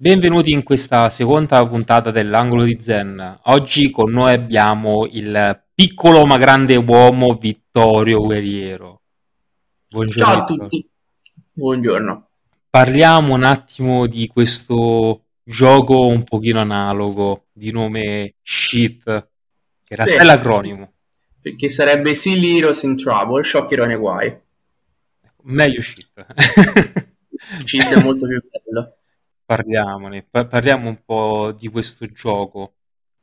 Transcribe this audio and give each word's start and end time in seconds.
Benvenuti 0.00 0.52
in 0.52 0.62
questa 0.62 1.10
seconda 1.10 1.66
puntata 1.66 2.12
dell'Angolo 2.12 2.62
di 2.62 2.80
Zen. 2.80 3.40
Oggi 3.46 3.90
con 3.90 4.12
noi 4.12 4.32
abbiamo 4.32 5.08
il 5.10 5.60
piccolo 5.74 6.24
ma 6.24 6.38
grande 6.38 6.76
uomo 6.76 7.32
Vittorio 7.32 8.20
Guerriero. 8.20 9.02
Buongiorno. 9.88 10.32
Ciao 10.32 10.42
a 10.42 10.44
tutti, 10.44 10.88
buongiorno. 11.52 12.28
Parliamo 12.70 13.34
un 13.34 13.42
attimo 13.42 14.06
di 14.06 14.28
questo 14.28 15.24
gioco 15.42 16.06
un 16.06 16.22
pochino 16.22 16.60
analogo 16.60 17.46
di 17.52 17.72
nome 17.72 18.34
Shit, 18.40 19.02
che 19.82 19.94
era 19.94 20.04
sì. 20.04 20.16
l'acronimo. 20.22 20.92
Perché 21.42 21.68
sarebbe 21.68 22.14
Silly 22.14 22.58
Heroes 22.58 22.84
in 22.84 22.96
Trouble, 22.96 23.42
Shock 23.42 23.72
Hero 23.72 23.84
nei 23.84 23.96
guai. 23.96 24.32
Meglio 25.42 25.82
Shit. 25.82 26.12
Shit 27.66 27.82
è 27.82 28.00
molto 28.00 28.28
più 28.28 28.40
bello. 28.48 28.92
Parliamone, 29.48 30.26
pa- 30.30 30.44
parliamo 30.44 30.90
un 30.90 31.02
po' 31.06 31.52
di 31.58 31.68
questo 31.68 32.04
gioco. 32.12 32.74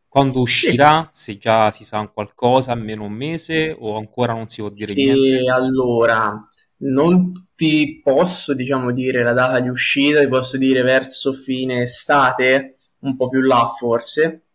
Quando 0.08 0.42
uscirà? 0.42 1.08
Se 1.14 1.38
già 1.38 1.70
si 1.70 1.84
sa 1.84 2.08
qualcosa, 2.08 2.72
almeno 2.72 3.04
un 3.04 3.12
mese 3.12 3.76
o 3.78 3.96
ancora 3.96 4.34
non 4.34 4.48
si 4.48 4.62
può 4.62 4.72
dire 4.72 4.96
niente? 4.96 5.44
E 5.44 5.52
allora, 5.52 6.36
non 6.78 7.32
ti 7.56 8.02
posso, 8.04 8.56
diciamo, 8.56 8.92
dire 8.92 9.22
la 9.22 9.34
data 9.34 9.60
di 9.60 9.70
uscita, 9.70 10.20
ti 10.20 10.28
posso 10.28 10.58
dire 10.58 10.82
verso 10.82 11.34
fine 11.34 11.84
estate, 11.84 12.74
un 13.02 13.16
po' 13.16 13.30
più 13.30 13.42
là 13.42 13.72
forse, 13.78 14.46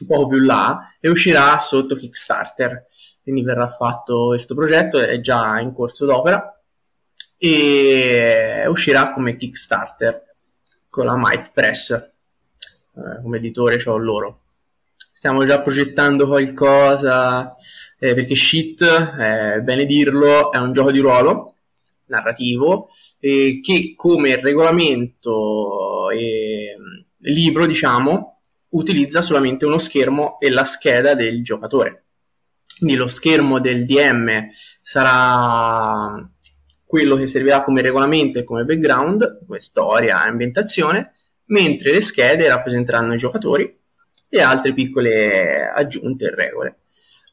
un 0.00 0.06
po' 0.08 0.26
più 0.26 0.40
là, 0.40 0.96
e 0.98 1.08
uscirà 1.08 1.56
sotto 1.60 1.94
Kickstarter. 1.94 2.82
Quindi 3.22 3.44
verrà 3.44 3.68
fatto 3.68 4.30
questo 4.30 4.56
progetto, 4.56 4.98
è 4.98 5.20
già 5.20 5.60
in 5.60 5.72
corso 5.72 6.04
d'opera, 6.04 6.60
e 7.36 8.64
uscirà 8.66 9.12
come 9.12 9.36
Kickstarter 9.36 10.30
con 10.92 11.06
la 11.06 11.14
Might 11.16 11.52
Press. 11.54 11.90
Eh, 11.90 13.22
come 13.22 13.38
editore 13.38 13.82
ho 13.86 13.96
loro. 13.96 14.40
Stiamo 15.10 15.46
già 15.46 15.62
progettando 15.62 16.26
qualcosa, 16.26 17.54
eh, 17.98 18.12
perché 18.12 18.34
Shit, 18.34 18.82
eh, 18.82 19.62
bene 19.62 19.86
dirlo, 19.86 20.52
è 20.52 20.58
un 20.58 20.74
gioco 20.74 20.92
di 20.92 20.98
ruolo 20.98 21.54
narrativo 22.06 22.86
eh, 23.20 23.60
che 23.62 23.94
come 23.96 24.38
regolamento 24.38 26.10
e 26.10 26.76
libro, 27.20 27.64
diciamo, 27.64 28.40
utilizza 28.70 29.22
solamente 29.22 29.64
uno 29.64 29.78
schermo 29.78 30.38
e 30.40 30.50
la 30.50 30.64
scheda 30.64 31.14
del 31.14 31.42
giocatore. 31.42 32.04
Quindi 32.76 32.96
lo 32.96 33.06
schermo 33.06 33.60
del 33.60 33.86
DM 33.86 34.48
sarà 34.50 36.28
quello 36.92 37.16
che 37.16 37.26
servirà 37.26 37.62
come 37.64 37.80
regolamento 37.80 38.38
e 38.38 38.44
come 38.44 38.66
background, 38.66 39.46
come 39.46 39.60
storia 39.60 40.26
e 40.26 40.28
ambientazione, 40.28 41.10
mentre 41.46 41.90
le 41.90 42.02
schede 42.02 42.46
rappresenteranno 42.48 43.14
i 43.14 43.16
giocatori 43.16 43.80
e 44.28 44.42
altre 44.42 44.74
piccole 44.74 45.70
aggiunte 45.74 46.26
e 46.26 46.34
regole. 46.34 46.80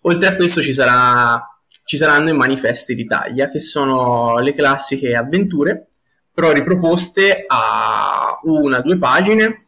Oltre 0.03 0.29
a 0.29 0.35
questo 0.37 0.61
ci, 0.61 0.71
sarà, 0.71 1.45
ci 1.83 1.97
saranno 1.97 2.29
i 2.29 2.37
manifesti 2.37 2.95
d'Italia, 2.95 3.49
che 3.49 3.59
sono 3.59 4.39
le 4.39 4.53
classiche 4.53 5.13
avventure, 5.13 5.89
però 6.33 6.53
riproposte 6.53 7.43
a 7.45 8.39
una 8.43 8.77
o 8.77 8.81
due 8.81 8.97
pagine 8.97 9.65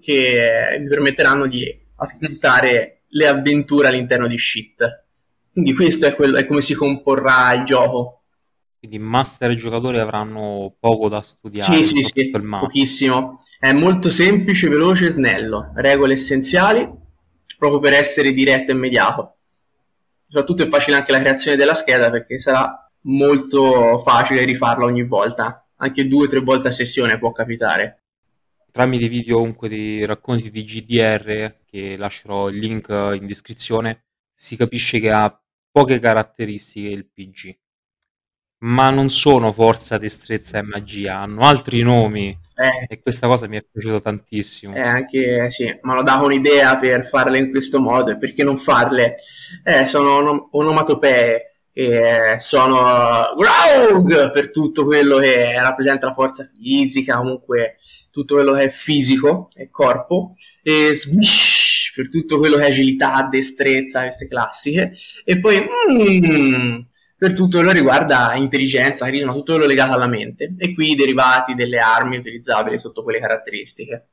che 0.00 0.78
vi 0.80 0.88
permetteranno 0.88 1.46
di 1.46 1.78
affrontare 1.96 3.02
le 3.08 3.26
avventure 3.26 3.88
all'interno 3.88 4.26
di 4.26 4.38
Shit. 4.38 5.04
Quindi 5.52 5.74
questo 5.74 6.06
è, 6.06 6.14
quello, 6.14 6.38
è 6.38 6.46
come 6.46 6.62
si 6.62 6.72
comporrà 6.72 7.52
il 7.52 7.64
gioco 7.64 8.20
quindi 8.86 8.98
master 8.98 9.50
e 9.50 9.56
giocatori 9.56 9.98
avranno 9.98 10.76
poco 10.78 11.08
da 11.08 11.22
studiare. 11.22 11.82
Sì, 11.82 12.02
sì, 12.02 12.02
sì, 12.02 12.30
pochissimo. 12.30 13.40
È 13.58 13.72
molto 13.72 14.10
semplice, 14.10 14.68
veloce 14.68 15.06
e 15.06 15.10
snello. 15.10 15.72
Regole 15.74 16.14
essenziali, 16.14 16.86
proprio 17.56 17.80
per 17.80 17.94
essere 17.94 18.32
diretto 18.32 18.72
e 18.72 18.74
immediato. 18.74 19.36
Soprattutto 20.20 20.64
è 20.64 20.68
facile 20.68 20.96
anche 20.96 21.12
la 21.12 21.20
creazione 21.20 21.56
della 21.56 21.74
scheda 21.74 22.10
perché 22.10 22.38
sarà 22.38 22.90
molto 23.02 23.98
facile 24.00 24.44
rifarla 24.44 24.84
ogni 24.84 25.06
volta. 25.06 25.66
Anche 25.76 26.06
due 26.06 26.26
o 26.26 26.28
tre 26.28 26.40
volte 26.40 26.68
a 26.68 26.72
sessione 26.72 27.18
può 27.18 27.32
capitare. 27.32 28.02
Tramite 28.70 29.08
video 29.08 29.38
comunque 29.38 29.70
dei 29.70 30.04
racconti 30.04 30.50
di 30.50 30.62
GDR, 30.62 31.60
che 31.64 31.96
lascerò 31.96 32.50
il 32.50 32.58
link 32.58 32.88
in 32.88 33.26
descrizione, 33.26 34.04
si 34.30 34.56
capisce 34.56 35.00
che 35.00 35.10
ha 35.10 35.40
poche 35.70 35.98
caratteristiche 35.98 36.88
il 36.88 37.06
PG 37.06 37.62
ma 38.58 38.90
non 38.90 39.10
sono 39.10 39.52
forza, 39.52 39.98
destrezza 39.98 40.58
e 40.58 40.62
magia, 40.62 41.18
hanno 41.18 41.42
altri 41.42 41.82
nomi 41.82 42.36
eh. 42.56 42.86
e 42.88 43.00
questa 43.00 43.26
cosa 43.26 43.48
mi 43.48 43.56
è 43.56 43.64
piaciuta 43.70 44.00
tantissimo. 44.00 44.74
Eh, 44.74 44.80
anche 44.80 45.50
sì, 45.50 45.64
mi 45.64 45.90
hanno 45.90 46.02
dato 46.02 46.24
un'idea 46.24 46.76
per 46.76 47.06
farle 47.06 47.38
in 47.38 47.50
questo 47.50 47.80
modo 47.80 48.12
e 48.12 48.16
perché 48.16 48.44
non 48.44 48.56
farle? 48.56 49.16
Eh, 49.64 49.84
sono 49.86 50.12
on- 50.12 50.48
onomatopee 50.50 51.54
e 51.76 52.36
sono 52.38 53.34
Graug 53.36 54.30
per 54.30 54.52
tutto 54.52 54.84
quello 54.84 55.16
che 55.18 55.60
rappresenta 55.60 56.06
la 56.06 56.14
forza 56.14 56.48
fisica, 56.54 57.16
comunque 57.16 57.76
tutto 58.12 58.34
quello 58.34 58.52
che 58.52 58.62
è 58.64 58.68
fisico 58.68 59.48
e 59.54 59.70
corpo, 59.70 60.34
e 60.62 60.94
Swish 60.94 61.92
per 61.96 62.08
tutto 62.08 62.38
quello 62.38 62.56
che 62.56 62.66
è 62.66 62.68
agilità, 62.68 63.26
destrezza, 63.28 64.02
queste 64.02 64.28
classiche, 64.28 64.92
e 65.24 65.38
poi 65.40 65.66
mm, 65.90 66.78
per 67.24 67.32
tutto 67.32 67.56
quello 67.56 67.72
che 67.72 67.78
riguarda 67.78 68.34
intelligenza, 68.34 69.06
carisma, 69.06 69.32
tutto 69.32 69.52
quello 69.52 69.66
legato 69.66 69.94
alla 69.94 70.06
mente 70.06 70.54
e 70.58 70.74
qui 70.74 70.90
i 70.90 70.94
derivati 70.94 71.54
delle 71.54 71.78
armi 71.78 72.18
utilizzabili 72.18 72.78
sotto 72.78 73.02
quelle 73.02 73.18
caratteristiche. 73.18 74.08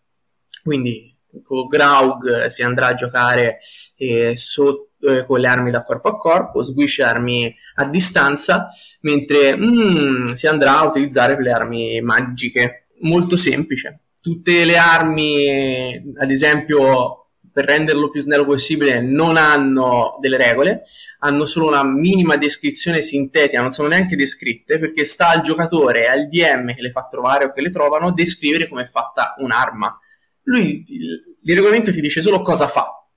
Quindi 0.64 1.14
con 1.44 1.68
Graug 1.68 2.46
si 2.46 2.64
andrà 2.64 2.88
a 2.88 2.94
giocare 2.94 3.58
eh, 3.98 4.38
so, 4.38 4.92
eh, 5.02 5.26
con 5.26 5.42
le 5.42 5.48
armi 5.48 5.72
da 5.72 5.84
corpo 5.84 6.08
a 6.08 6.18
corpo, 6.18 6.64
Squish 6.64 7.00
armi 7.00 7.54
a 7.76 7.86
distanza, 7.86 8.68
mentre 9.02 9.58
mm, 9.58 10.32
si 10.36 10.48
andrà 10.48 10.80
a 10.80 10.86
utilizzare 10.86 11.36
le 11.42 11.52
armi 11.52 12.00
magiche. 12.00 12.86
Molto 13.02 13.36
semplice. 13.36 14.04
Tutte 14.22 14.64
le 14.64 14.78
armi, 14.78 16.14
ad 16.18 16.32
esempio 16.32 17.21
per 17.52 17.66
renderlo 17.66 18.10
più 18.10 18.22
snello 18.22 18.46
possibile, 18.46 19.02
non 19.02 19.38
hanno 19.38 20.18
delle 20.20 20.38
regole, 20.38 20.84
hanno 21.20 21.46
solo 21.46 21.68
una 21.68 21.84
minima 21.84 22.38
descrizione 22.38 23.02
sintetica, 23.02 23.62
non 23.62 23.72
sono 23.72 23.90
neanche 23.90 24.16
descritte, 24.16 24.80
perché 24.80 25.06
sta 25.06 25.30
al 25.30 25.42
giocatore 25.42 26.08
al 26.08 26.28
DM 26.28 26.74
che 26.74 26.82
le 26.82 26.92
fa 26.92 27.08
trovare 27.10 27.46
o 27.46 27.52
che 27.52 27.62
le 27.62 27.70
trovano 27.70 28.12
descrivere 28.12 28.68
come 28.68 28.84
è 28.84 28.88
fatta 28.88 29.36
un'arma. 29.38 30.00
Lui, 30.44 30.84
il 30.88 31.56
regolamento 31.56 31.92
ti 31.92 32.02
dice 32.02 32.22
solo 32.22 32.42
cosa 32.42 32.68
fa, 32.68 33.08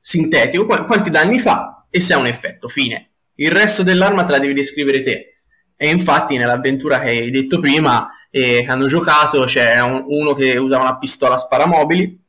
sintetico, 0.00 0.66
quanti 0.66 1.10
danni 1.10 1.38
fa 1.38 1.86
e 1.90 2.00
se 2.00 2.12
ha 2.12 2.18
un 2.18 2.26
effetto, 2.26 2.68
fine. 2.68 3.12
Il 3.36 3.50
resto 3.50 3.82
dell'arma 3.82 4.24
te 4.24 4.32
la 4.32 4.38
devi 4.38 4.54
descrivere 4.54 5.02
te. 5.02 5.30
E 5.76 5.90
infatti 5.90 6.36
nell'avventura 6.36 7.00
che 7.00 7.08
hai 7.08 7.30
detto 7.30 7.60
prima, 7.60 8.08
eh, 8.30 8.62
che 8.62 8.70
hanno 8.70 8.86
giocato, 8.86 9.44
c'è 9.44 9.80
un, 9.80 10.04
uno 10.06 10.32
che 10.32 10.56
usava 10.56 10.82
una 10.82 10.98
pistola 10.98 11.36
sparamobili, 11.36 12.25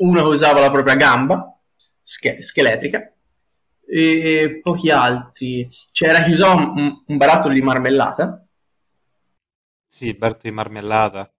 uno 0.00 0.22
che 0.22 0.28
usava 0.28 0.60
la 0.60 0.70
propria 0.70 0.94
gamba 0.96 1.58
sch- 2.02 2.40
scheletrica 2.40 3.12
e 3.86 4.60
pochi 4.62 4.90
altri. 4.90 5.68
C'era 5.92 6.22
chi 6.22 6.32
usava 6.32 6.54
un, 6.62 7.02
un 7.06 7.16
barattolo 7.16 7.54
di 7.54 7.62
marmellata. 7.62 8.44
Sì, 9.86 10.06
il 10.08 10.16
barattolo 10.16 10.48
di 10.48 10.54
marmellata 10.54 11.30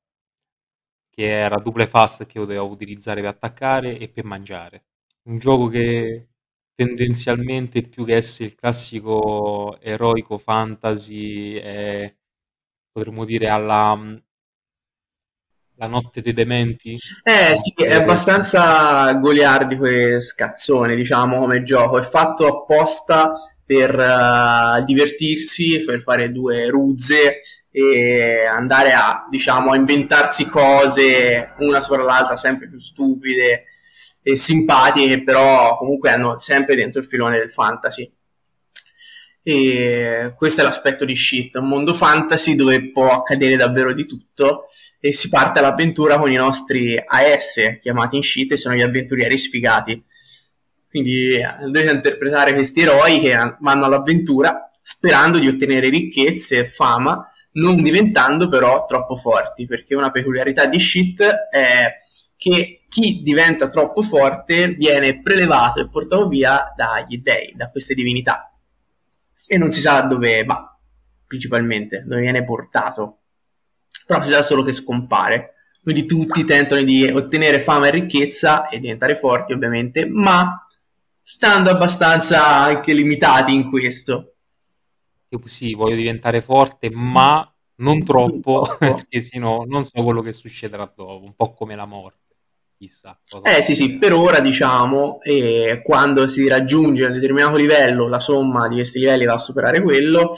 che 1.09 1.25
era 1.27 1.57
double 1.57 1.85
fast 1.87 2.25
che 2.25 2.39
poteva 2.39 2.63
utilizzare 2.63 3.21
per 3.21 3.29
attaccare 3.29 3.97
e 3.97 4.09
per 4.09 4.23
mangiare. 4.25 4.85
Un 5.23 5.37
gioco 5.39 5.67
che 5.67 6.29
tendenzialmente 6.73 7.83
più 7.83 8.05
che 8.05 8.15
essere 8.15 8.49
il 8.49 8.55
classico 8.55 9.79
eroico 9.81 10.37
fantasy 10.37 11.53
è, 11.55 12.15
potremmo 12.91 13.25
dire 13.25 13.49
alla 13.49 13.95
la 15.81 15.87
notte 15.87 16.21
dei 16.21 16.33
dementi? 16.33 16.91
Eh 17.23 17.55
sì, 17.55 17.73
è 17.83 17.93
abbastanza 17.93 19.11
goliardico 19.13 19.85
e 19.85 20.21
scazzone, 20.21 20.95
diciamo, 20.95 21.39
come 21.39 21.63
gioco. 21.63 21.97
È 21.97 22.03
fatto 22.03 22.45
apposta 22.45 23.33
per 23.65 23.95
uh, 23.95 24.83
divertirsi, 24.83 25.83
per 25.83 26.03
fare 26.03 26.31
due 26.31 26.69
ruzze 26.69 27.39
e 27.71 28.45
andare 28.45 28.93
a, 28.93 29.25
diciamo, 29.27 29.71
a 29.71 29.75
inventarsi 29.75 30.45
cose 30.45 31.53
una 31.59 31.81
sopra 31.81 32.03
l'altra 32.03 32.37
sempre 32.37 32.67
più 32.67 32.79
stupide 32.79 33.65
e 34.21 34.35
simpatiche, 34.35 35.23
però 35.23 35.77
comunque 35.77 36.11
hanno 36.11 36.37
sempre 36.37 36.75
dentro 36.75 37.01
il 37.01 37.07
filone 37.07 37.39
del 37.39 37.49
fantasy. 37.49 38.11
E 39.43 40.33
questo 40.35 40.61
è 40.61 40.63
l'aspetto 40.63 41.03
di 41.03 41.15
Shit, 41.15 41.55
un 41.55 41.67
mondo 41.67 41.93
fantasy 41.93 42.53
dove 42.55 42.91
può 42.91 43.09
accadere 43.11 43.55
davvero 43.55 43.93
di 43.93 44.05
tutto 44.05 44.63
e 44.99 45.11
si 45.13 45.29
parte 45.29 45.59
all'avventura 45.59 46.19
con 46.19 46.31
i 46.31 46.35
nostri 46.35 46.95
AS 47.03 47.77
chiamati 47.79 48.17
in 48.17 48.21
Shit 48.21 48.51
e 48.51 48.57
sono 48.57 48.75
gli 48.75 48.81
avventurieri 48.81 49.37
sfigati. 49.37 50.03
Quindi 50.87 51.41
andrete 51.41 51.89
a 51.89 51.93
interpretare 51.93 52.53
questi 52.53 52.81
eroi 52.81 53.17
che 53.17 53.33
vanno 53.59 53.85
all'avventura 53.85 54.67
sperando 54.83 55.39
di 55.39 55.47
ottenere 55.47 55.89
ricchezze 55.89 56.57
e 56.57 56.65
fama 56.65 57.25
non 57.53 57.81
diventando 57.81 58.47
però 58.47 58.85
troppo 58.85 59.15
forti, 59.15 59.65
perché 59.65 59.95
una 59.95 60.11
peculiarità 60.11 60.65
di 60.67 60.79
shit 60.79 61.21
è 61.51 61.93
che 62.37 62.81
chi 62.87 63.21
diventa 63.21 63.67
troppo 63.67 64.01
forte 64.01 64.69
viene 64.69 65.21
prelevato 65.21 65.81
e 65.81 65.89
portato 65.89 66.27
via 66.27 66.73
dagli 66.75 67.19
dei, 67.19 67.53
da 67.55 67.69
queste 67.69 67.93
divinità. 67.93 68.50
E 69.47 69.57
non 69.57 69.71
si 69.71 69.81
sa 69.81 70.01
dove 70.01 70.43
va, 70.43 70.77
principalmente, 71.25 72.03
dove 72.05 72.21
viene 72.21 72.43
portato. 72.43 73.17
Però 74.05 74.21
si 74.21 74.31
sa 74.31 74.41
solo 74.43 74.63
che 74.63 74.73
scompare. 74.73 75.53
Quindi 75.81 76.05
tutti 76.05 76.45
tentano 76.45 76.83
di 76.83 77.05
ottenere 77.05 77.59
fama 77.59 77.87
e 77.87 77.91
ricchezza 77.91 78.69
e 78.69 78.79
diventare 78.79 79.15
forti, 79.15 79.53
ovviamente, 79.53 80.05
ma 80.07 80.65
stando 81.23 81.69
abbastanza 81.69 82.45
anche 82.45 82.93
limitati 82.93 83.53
in 83.53 83.69
questo. 83.69 84.35
Sì, 85.45 85.73
voglio 85.73 85.95
diventare 85.95 86.41
forte, 86.41 86.89
ma 86.91 87.51
non 87.77 88.03
troppo, 88.03 88.65
perché 88.77 89.21
sennò 89.21 89.63
non 89.65 89.83
so 89.83 90.03
quello 90.03 90.21
che 90.21 90.33
succederà 90.33 90.91
dopo, 90.93 91.23
un 91.23 91.33
po' 91.35 91.53
come 91.53 91.75
la 91.75 91.85
morte 91.85 92.30
chissà. 92.81 93.15
Eh 93.43 93.61
sì, 93.61 93.75
sì, 93.75 93.99
per 93.99 94.13
ora 94.13 94.39
diciamo, 94.39 95.21
eh, 95.21 95.81
quando 95.83 96.27
si 96.27 96.47
raggiunge 96.47 97.05
un 97.05 97.13
determinato 97.13 97.55
livello, 97.55 98.07
la 98.07 98.19
somma 98.19 98.67
di 98.67 98.75
questi 98.75 98.97
livelli 98.97 99.25
va 99.25 99.33
a 99.33 99.37
superare 99.37 99.83
quello, 99.83 100.33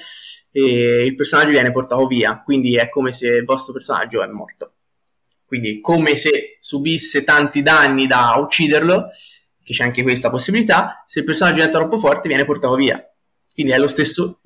e 0.51 1.05
il 1.05 1.15
personaggio 1.15 1.51
viene 1.51 1.71
portato 1.71 2.05
via, 2.05 2.41
quindi 2.41 2.75
è 2.75 2.89
come 2.89 3.13
se 3.13 3.27
il 3.27 3.45
vostro 3.45 3.71
personaggio 3.71 4.21
è 4.21 4.27
morto. 4.27 4.73
Quindi 5.45 5.79
come 5.79 6.17
se 6.17 6.57
subisse 6.59 7.23
tanti 7.23 7.61
danni 7.61 8.07
da 8.07 8.33
ucciderlo, 8.37 9.07
che 9.63 9.73
c'è 9.73 9.83
anche 9.83 10.03
questa 10.03 10.29
possibilità, 10.29 11.03
se 11.05 11.19
il 11.19 11.25
personaggio 11.25 11.55
diventa 11.55 11.77
troppo 11.77 11.97
forte 11.97 12.27
viene 12.27 12.43
portato 12.43 12.75
via. 12.75 13.01
Quindi 13.53 13.71
è 13.71 13.77
lo 13.77 13.87
stesso... 13.87 14.41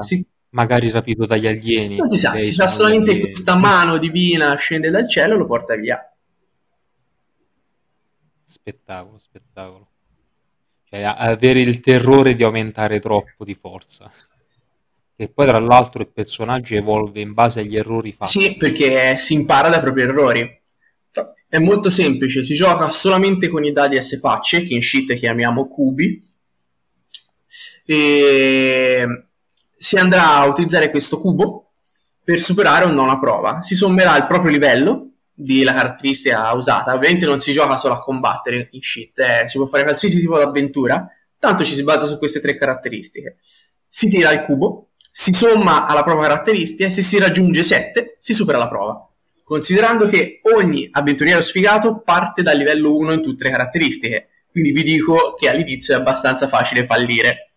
Sì. 0.00 0.26
Magari 0.50 0.90
rapito 0.90 1.26
dagli 1.26 1.46
alieni. 1.46 1.96
Non 1.96 2.08
si 2.08 2.18
sa, 2.18 2.32
si 2.32 2.52
sa 2.52 2.66
solamente 2.66 3.18
questa 3.20 3.54
mano 3.54 3.98
divina 3.98 4.56
scende 4.56 4.90
dal 4.90 5.08
cielo 5.08 5.34
e 5.34 5.36
lo 5.36 5.46
porta 5.46 5.76
via 5.76 6.04
spettacolo, 8.50 9.16
spettacolo. 9.16 9.88
Cioè, 10.84 11.02
avere 11.02 11.60
il 11.60 11.80
terrore 11.80 12.34
di 12.34 12.42
aumentare 12.42 12.98
troppo 12.98 13.44
di 13.44 13.54
forza. 13.54 14.10
E 15.14 15.28
poi, 15.28 15.46
tra 15.46 15.58
l'altro, 15.60 16.02
il 16.02 16.08
personaggio 16.08 16.74
evolve 16.74 17.20
in 17.20 17.32
base 17.32 17.60
agli 17.60 17.76
errori 17.76 18.12
fatti. 18.12 18.40
Sì, 18.40 18.56
perché 18.56 19.16
si 19.16 19.34
impara 19.34 19.68
dai 19.68 19.80
propri 19.80 20.02
errori. 20.02 20.58
È 21.48 21.58
molto 21.58 21.90
semplice, 21.90 22.42
si 22.42 22.54
gioca 22.54 22.90
solamente 22.90 23.48
con 23.48 23.64
i 23.64 23.72
dadi 23.72 24.00
S 24.00 24.18
facce, 24.18 24.62
che 24.62 24.74
in 24.74 24.82
shit 24.82 25.14
chiamiamo 25.14 25.66
cubi, 25.68 26.26
e 27.84 29.24
si 29.76 29.96
andrà 29.96 30.36
a 30.36 30.46
utilizzare 30.46 30.90
questo 30.90 31.18
cubo 31.18 31.72
per 32.22 32.40
superare 32.40 32.84
o 32.84 32.92
no 32.92 33.02
una 33.02 33.18
prova. 33.18 33.62
Si 33.62 33.74
sommerà 33.74 34.16
il 34.16 34.26
proprio 34.26 34.52
livello 34.52 35.09
di 35.40 35.62
la 35.62 35.72
caratteristica 35.72 36.52
usata. 36.52 36.94
Ovviamente 36.94 37.26
non 37.26 37.40
si 37.40 37.52
gioca 37.52 37.76
solo 37.76 37.94
a 37.94 37.98
combattere 37.98 38.68
in 38.72 38.82
shit, 38.82 39.18
eh, 39.18 39.48
si 39.48 39.56
può 39.56 39.66
fare 39.66 39.84
qualsiasi 39.84 40.18
tipo 40.18 40.36
di 40.36 40.42
avventura, 40.42 41.08
tanto 41.38 41.64
ci 41.64 41.74
si 41.74 41.82
basa 41.82 42.06
su 42.06 42.18
queste 42.18 42.40
tre 42.40 42.56
caratteristiche. 42.56 43.36
Si 43.88 44.08
tira 44.08 44.30
il 44.32 44.42
cubo, 44.42 44.90
si 45.10 45.32
somma 45.32 45.86
alla 45.86 46.04
prova 46.04 46.22
caratteristica 46.22 46.86
e 46.86 46.90
se 46.90 47.02
si 47.02 47.18
raggiunge 47.18 47.62
7 47.62 48.16
si 48.18 48.34
supera 48.34 48.58
la 48.58 48.68
prova. 48.68 49.04
Considerando 49.42 50.06
che 50.06 50.40
ogni 50.54 50.88
avventuriero 50.92 51.40
sfigato 51.40 52.00
parte 52.00 52.42
dal 52.42 52.56
livello 52.56 52.96
1 52.96 53.14
in 53.14 53.22
tutte 53.22 53.44
le 53.44 53.50
caratteristiche, 53.50 54.28
quindi 54.50 54.72
vi 54.72 54.82
dico 54.82 55.34
che 55.38 55.48
all'inizio 55.48 55.94
è 55.94 55.98
abbastanza 55.98 56.46
facile 56.46 56.84
fallire, 56.84 57.50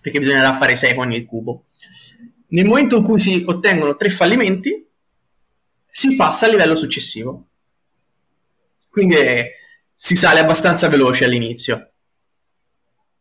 perché 0.00 0.18
bisognerà 0.18 0.52
fare 0.52 0.74
6 0.74 0.94
con 0.94 1.12
il 1.12 1.24
cubo. 1.24 1.64
Nel 2.48 2.66
momento 2.66 2.96
in 2.96 3.02
cui 3.02 3.20
si 3.20 3.44
ottengono 3.46 3.94
3 3.94 4.10
fallimenti, 4.10 4.84
si 5.96 6.16
passa 6.16 6.46
al 6.46 6.50
livello 6.50 6.74
successivo. 6.74 7.46
Quindi 8.90 9.14
eh, 9.14 9.52
si 9.94 10.16
sale 10.16 10.40
abbastanza 10.40 10.88
veloce 10.88 11.24
all'inizio. 11.24 11.92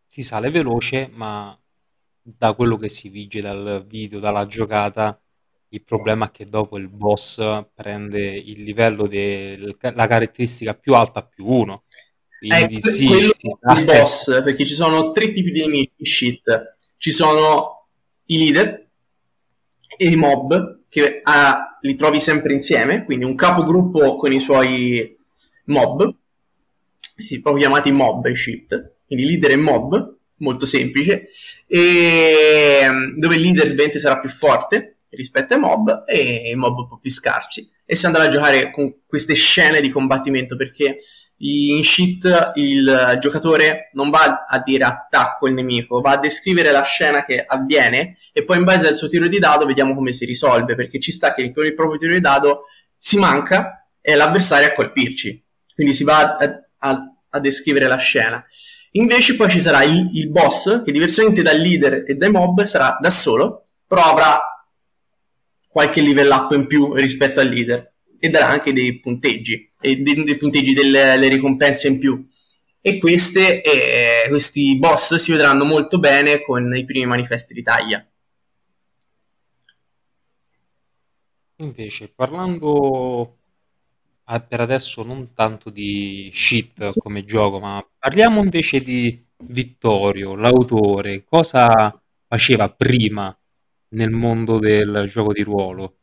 Si 0.07 0.23
sale 0.23 0.49
veloce, 0.49 1.07
ma 1.13 1.55
da 2.19 2.53
quello 2.53 2.77
che 2.77 2.89
si 2.89 3.09
vige 3.09 3.41
dal 3.41 3.85
video, 3.87 4.19
dalla 4.19 4.47
giocata, 4.47 5.21
il 5.69 5.83
problema 5.83 6.25
è 6.25 6.31
che 6.31 6.45
dopo 6.45 6.79
il 6.79 6.89
boss 6.89 7.39
prende 7.75 8.27
il 8.27 8.63
livello 8.63 9.05
della 9.05 10.07
caratteristica 10.07 10.73
più 10.73 10.95
alta 10.95 11.23
più 11.23 11.45
uno. 11.45 11.79
Quindi 12.39 12.77
eh, 12.77 12.81
sì, 12.81 13.07
si 13.07 13.49
sa. 13.59 13.79
il 13.79 13.85
boss, 13.85 14.43
perché 14.43 14.65
ci 14.65 14.73
sono 14.73 15.11
tre 15.11 15.31
tipi 15.31 15.51
di 15.51 15.59
nemici 15.59 16.05
shit. 16.05 16.63
Ci 16.97 17.11
sono 17.11 17.87
i 18.25 18.39
leader 18.39 18.89
e 19.95 20.07
i 20.07 20.15
mob 20.15 20.81
che 20.93 21.21
ha, 21.23 21.79
li 21.81 21.95
trovi 21.95 22.19
sempre 22.19 22.53
insieme, 22.53 23.03
quindi 23.03 23.25
un 23.25 23.33
capogruppo 23.33 24.15
con 24.15 24.31
i 24.31 24.39
suoi 24.39 25.17
mob, 25.65 26.15
sì, 27.15 27.41
proprio 27.41 27.63
chiamati 27.63 27.91
mob 27.91 28.27
e 28.27 28.35
shit, 28.35 28.97
quindi 29.07 29.25
leader 29.25 29.49
e 29.49 29.55
mob, 29.55 30.17
molto 30.37 30.67
semplice, 30.67 31.25
e 31.65 32.85
dove 33.17 33.35
il 33.35 33.41
leader 33.41 33.71
ovviamente 33.71 33.97
sarà 33.97 34.19
più 34.19 34.29
forte 34.29 34.97
rispetto 35.09 35.55
ai 35.55 35.59
mob 35.59 36.03
e 36.05 36.51
i 36.51 36.55
mob 36.55 36.77
un 36.77 36.87
po' 36.87 36.99
più 36.99 37.09
scarsi 37.09 37.72
e 37.85 37.95
si 37.95 38.05
andrà 38.05 38.23
a 38.23 38.29
giocare 38.29 38.71
con 38.71 39.01
queste 39.05 39.33
scene 39.33 39.81
di 39.81 39.89
combattimento 39.89 40.55
perché 40.55 40.97
in 41.37 41.83
shit 41.83 42.51
il 42.55 43.17
giocatore 43.19 43.89
non 43.93 44.09
va 44.09 44.45
a 44.47 44.59
dire 44.59 44.85
attacco 44.85 45.47
il 45.47 45.53
nemico, 45.53 45.99
va 46.01 46.11
a 46.11 46.17
descrivere 46.17 46.71
la 46.71 46.83
scena 46.83 47.25
che 47.25 47.43
avviene 47.45 48.17
e 48.31 48.43
poi 48.43 48.57
in 48.57 48.63
base 48.63 48.87
al 48.87 48.95
suo 48.95 49.09
tiro 49.09 49.27
di 49.27 49.39
dado 49.39 49.65
vediamo 49.65 49.93
come 49.93 50.11
si 50.13 50.25
risolve 50.25 50.75
perché 50.75 50.99
ci 50.99 51.11
sta 51.11 51.33
che 51.33 51.51
con 51.51 51.65
il 51.65 51.73
proprio 51.73 51.99
tiro 51.99 52.13
di 52.13 52.21
dado 52.21 52.63
si 52.95 53.17
manca 53.17 53.85
e 54.01 54.15
l'avversario 54.15 54.69
a 54.69 54.73
colpirci. 54.73 55.43
Quindi 55.75 55.93
si 55.93 56.03
va 56.03 56.37
a, 56.37 56.61
a, 56.79 57.13
a 57.29 57.39
descrivere 57.39 57.87
la 57.87 57.97
scena. 57.97 58.43
Invece 58.91 59.35
poi 59.35 59.49
ci 59.49 59.59
sarà 59.59 59.83
il, 59.83 60.09
il 60.13 60.29
boss 60.29 60.83
che 60.83 60.91
diversamente 60.91 61.41
dal 61.41 61.57
leader 61.57 62.03
e 62.07 62.13
dai 62.15 62.29
mob 62.29 62.63
sarà 62.63 62.97
da 63.01 63.09
solo 63.09 63.63
però 63.93 64.05
avrà 64.05 64.39
qualche 65.73 66.03
level 66.03 66.29
up 66.29 66.51
in 66.51 66.67
più 66.67 66.93
rispetto 66.93 67.39
al 67.39 67.49
leader 67.49 67.93
e 68.19 68.29
darà 68.29 68.49
anche 68.49 68.71
dei 68.71 68.99
punteggi, 68.99 69.67
e 69.81 69.97
dei, 69.97 70.23
dei 70.23 70.37
punteggi 70.37 70.73
delle 70.73 71.27
ricompense 71.27 71.87
in 71.87 71.97
più. 71.97 72.23
E 72.79 72.99
queste, 72.99 73.61
eh, 73.61 74.29
questi 74.29 74.77
boss 74.77 75.15
si 75.15 75.31
vedranno 75.31 75.65
molto 75.65 75.99
bene 75.99 76.43
con 76.43 76.73
i 76.75 76.85
primi 76.85 77.07
manifesti 77.07 77.53
di 77.53 77.63
taglia. 77.63 78.05
Invece, 81.55 82.09
parlando 82.13 83.37
per 84.47 84.61
adesso 84.61 85.03
non 85.03 85.33
tanto 85.33 85.69
di 85.69 86.29
shit 86.33 86.91
come 86.97 87.25
gioco, 87.25 87.59
ma 87.59 87.85
parliamo 87.97 88.41
invece 88.41 88.81
di 88.81 89.21
Vittorio, 89.37 90.35
l'autore, 90.35 91.23
cosa 91.25 91.93
faceva 92.27 92.69
prima 92.69 93.35
nel 93.93 94.11
mondo 94.11 94.59
del 94.59 95.05
gioco 95.07 95.33
di 95.33 95.41
ruolo? 95.41 95.95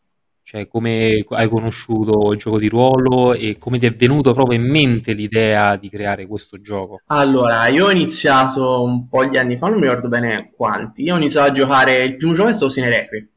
Cioè, 0.42 0.66
come 0.66 1.24
hai 1.28 1.48
conosciuto 1.48 2.32
il 2.32 2.38
gioco 2.38 2.58
di 2.58 2.68
ruolo 2.68 3.34
e 3.34 3.56
come 3.56 3.78
ti 3.78 3.86
è 3.86 3.94
venuto 3.94 4.32
proprio 4.32 4.58
in 4.58 4.68
mente 4.68 5.12
l'idea 5.12 5.76
di 5.76 5.88
creare 5.88 6.26
questo 6.26 6.60
gioco? 6.60 7.02
Allora, 7.06 7.68
io 7.68 7.86
ho 7.86 7.90
iniziato 7.92 8.82
un 8.82 9.08
po' 9.08 9.24
di 9.26 9.38
anni 9.38 9.56
fa, 9.56 9.68
non 9.68 9.78
mi 9.78 9.86
ricordo 9.86 10.08
bene 10.08 10.50
quanti. 10.52 11.02
Io 11.02 11.14
ho 11.14 11.18
iniziato 11.18 11.50
a 11.50 11.54
giocare, 11.54 12.02
il 12.02 12.16
primo 12.16 12.32
gioco 12.32 12.48
è 12.48 12.52
stato 12.52 12.68
Sine 12.68 12.88
Requiem. 12.88 13.28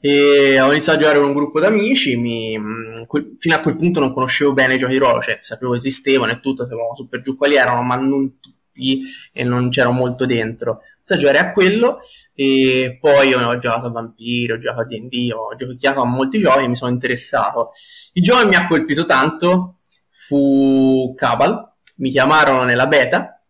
E 0.00 0.60
ho 0.60 0.70
iniziato 0.70 0.98
a 0.98 1.00
giocare 1.00 1.18
con 1.18 1.28
un 1.28 1.34
gruppo 1.34 1.58
d'amici. 1.58 2.14
Mi, 2.16 2.56
fino 3.38 3.54
a 3.56 3.60
quel 3.60 3.76
punto 3.76 3.98
non 3.98 4.12
conoscevo 4.12 4.52
bene 4.52 4.74
i 4.74 4.78
giochi 4.78 4.92
di 4.92 4.98
ruolo, 5.00 5.20
cioè 5.20 5.38
sapevo 5.40 5.74
esistevano 5.74 6.30
e 6.30 6.38
tutto, 6.38 6.62
sapevo 6.62 6.94
super 6.94 7.20
giù 7.20 7.36
quali 7.36 7.56
erano, 7.56 7.82
ma 7.82 7.96
non 7.96 8.38
tutti 8.72 9.02
e 9.32 9.44
non 9.44 9.68
c'ero 9.68 9.92
molto 9.92 10.24
dentro. 10.24 10.80
Sto 11.00 11.14
a 11.14 11.16
giocare 11.18 11.38
a 11.38 11.52
quello 11.52 11.98
e 12.34 12.96
poi 13.00 13.34
ho 13.34 13.58
giocato 13.58 13.86
a 13.86 13.90
Vampiro, 13.90 14.54
ho 14.54 14.58
giocato 14.58 14.80
a 14.80 14.84
D&D, 14.86 15.30
ho 15.32 15.54
giocato 15.54 16.00
a 16.00 16.06
molti 16.06 16.38
giochi 16.38 16.64
e 16.64 16.68
mi 16.68 16.76
sono 16.76 16.90
interessato. 16.90 17.70
Il 18.14 18.22
gioco 18.22 18.40
che 18.40 18.46
mi 18.48 18.54
ha 18.54 18.66
colpito 18.66 19.04
tanto 19.04 19.76
fu 20.08 21.12
Cabal, 21.16 21.72
mi 21.96 22.10
chiamarono 22.10 22.64
nella 22.64 22.86
beta 22.86 23.42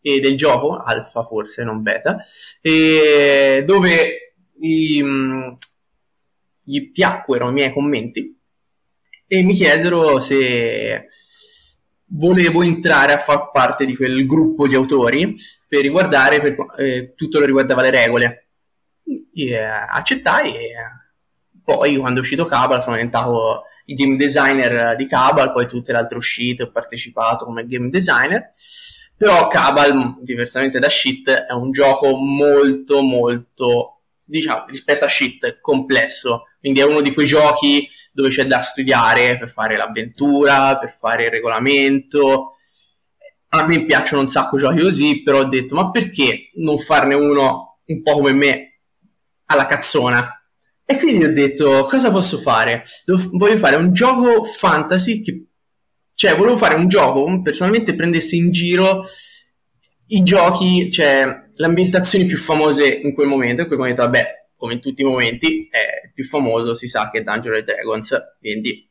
e 0.00 0.20
del 0.20 0.36
gioco, 0.36 0.76
alfa 0.78 1.22
forse, 1.22 1.62
non 1.62 1.82
beta, 1.82 2.18
dove 2.62 4.34
gli, 4.58 5.02
gli 6.62 6.90
piacquero 6.90 7.48
i 7.48 7.52
miei 7.52 7.72
commenti 7.72 8.36
e 9.26 9.42
mi 9.42 9.54
chiesero 9.54 10.18
se 10.18 11.06
volevo 12.10 12.62
entrare 12.62 13.12
a 13.12 13.18
far 13.18 13.50
parte 13.50 13.84
di 13.84 13.96
quel 13.96 14.26
gruppo 14.26 14.66
di 14.66 14.74
autori 14.74 15.36
per 15.66 15.80
riguardare 15.80 16.40
per, 16.40 16.56
eh, 16.78 17.14
tutto 17.14 17.38
lo 17.38 17.46
riguardava 17.46 17.82
le 17.82 17.90
regole. 17.90 18.48
E, 19.34 19.50
eh, 19.50 19.58
accettai 19.58 20.54
e 20.54 20.74
poi 21.64 21.96
quando 21.96 22.18
è 22.18 22.22
uscito 22.22 22.46
Cabal 22.46 22.82
sono 22.82 22.96
diventato 22.96 23.64
il 23.86 23.96
game 23.96 24.16
designer 24.16 24.96
di 24.96 25.06
Cabal, 25.06 25.52
poi 25.52 25.66
tutte 25.68 25.92
le 25.92 25.98
altre 25.98 26.18
uscite 26.18 26.64
ho 26.64 26.70
partecipato 26.70 27.44
come 27.44 27.66
game 27.66 27.88
designer. 27.88 28.50
Però 29.16 29.48
Cabal, 29.48 30.16
diversamente 30.22 30.78
da 30.78 30.88
Shit, 30.88 31.28
è 31.28 31.52
un 31.52 31.70
gioco 31.70 32.16
molto 32.16 33.02
molto 33.02 34.00
diciamo, 34.30 34.64
rispetto 34.68 35.04
a 35.04 35.08
shit, 35.08 35.60
complesso. 35.60 36.44
Quindi 36.60 36.80
è 36.80 36.84
uno 36.84 37.00
di 37.00 37.12
quei 37.12 37.26
giochi 37.26 37.88
dove 38.12 38.28
c'è 38.28 38.44
da 38.44 38.60
studiare 38.60 39.38
per 39.38 39.48
fare 39.48 39.76
l'avventura, 39.76 40.76
per 40.76 40.90
fare 40.90 41.24
il 41.24 41.30
regolamento. 41.30 42.50
A 43.48 43.66
me 43.66 43.84
piacciono 43.84 44.20
un 44.20 44.28
sacco 44.28 44.58
giochi 44.58 44.80
così, 44.80 45.22
però 45.22 45.40
ho 45.40 45.44
detto, 45.44 45.74
ma 45.74 45.90
perché 45.90 46.50
non 46.56 46.78
farne 46.78 47.14
uno 47.14 47.78
un 47.86 48.02
po' 48.02 48.12
come 48.12 48.32
me, 48.32 48.80
alla 49.46 49.66
cazzona? 49.66 50.40
E 50.84 50.98
quindi 50.98 51.24
ho 51.24 51.32
detto, 51.32 51.84
cosa 51.84 52.10
posso 52.10 52.38
fare? 52.38 52.84
voglio 53.06 53.56
fare 53.56 53.76
un 53.76 53.92
gioco 53.92 54.44
fantasy 54.44 55.20
che... 55.22 55.44
Cioè, 56.14 56.36
volevo 56.36 56.58
fare 56.58 56.74
un 56.74 56.86
gioco, 56.86 57.40
personalmente 57.40 57.94
prendesse 57.94 58.36
in 58.36 58.50
giro 58.50 59.06
i 60.08 60.22
giochi, 60.22 60.90
cioè 60.90 61.48
le 61.54 61.66
ambientazioni 61.66 62.26
più 62.26 62.36
famose 62.36 62.86
in 62.86 63.14
quel 63.14 63.26
momento. 63.26 63.62
In 63.62 63.66
quel 63.66 63.78
momento, 63.78 64.02
vabbè, 64.02 64.39
come 64.60 64.74
in 64.74 64.80
tutti 64.80 65.00
i 65.00 65.04
momenti, 65.06 65.66
è 65.70 66.04
il 66.04 66.12
più 66.12 66.24
famoso, 66.24 66.74
si 66.74 66.86
sa 66.86 67.08
che 67.10 67.20
è 67.20 67.22
Dungeons 67.22 67.64
Dragons, 67.64 68.36
D&D. 68.38 68.88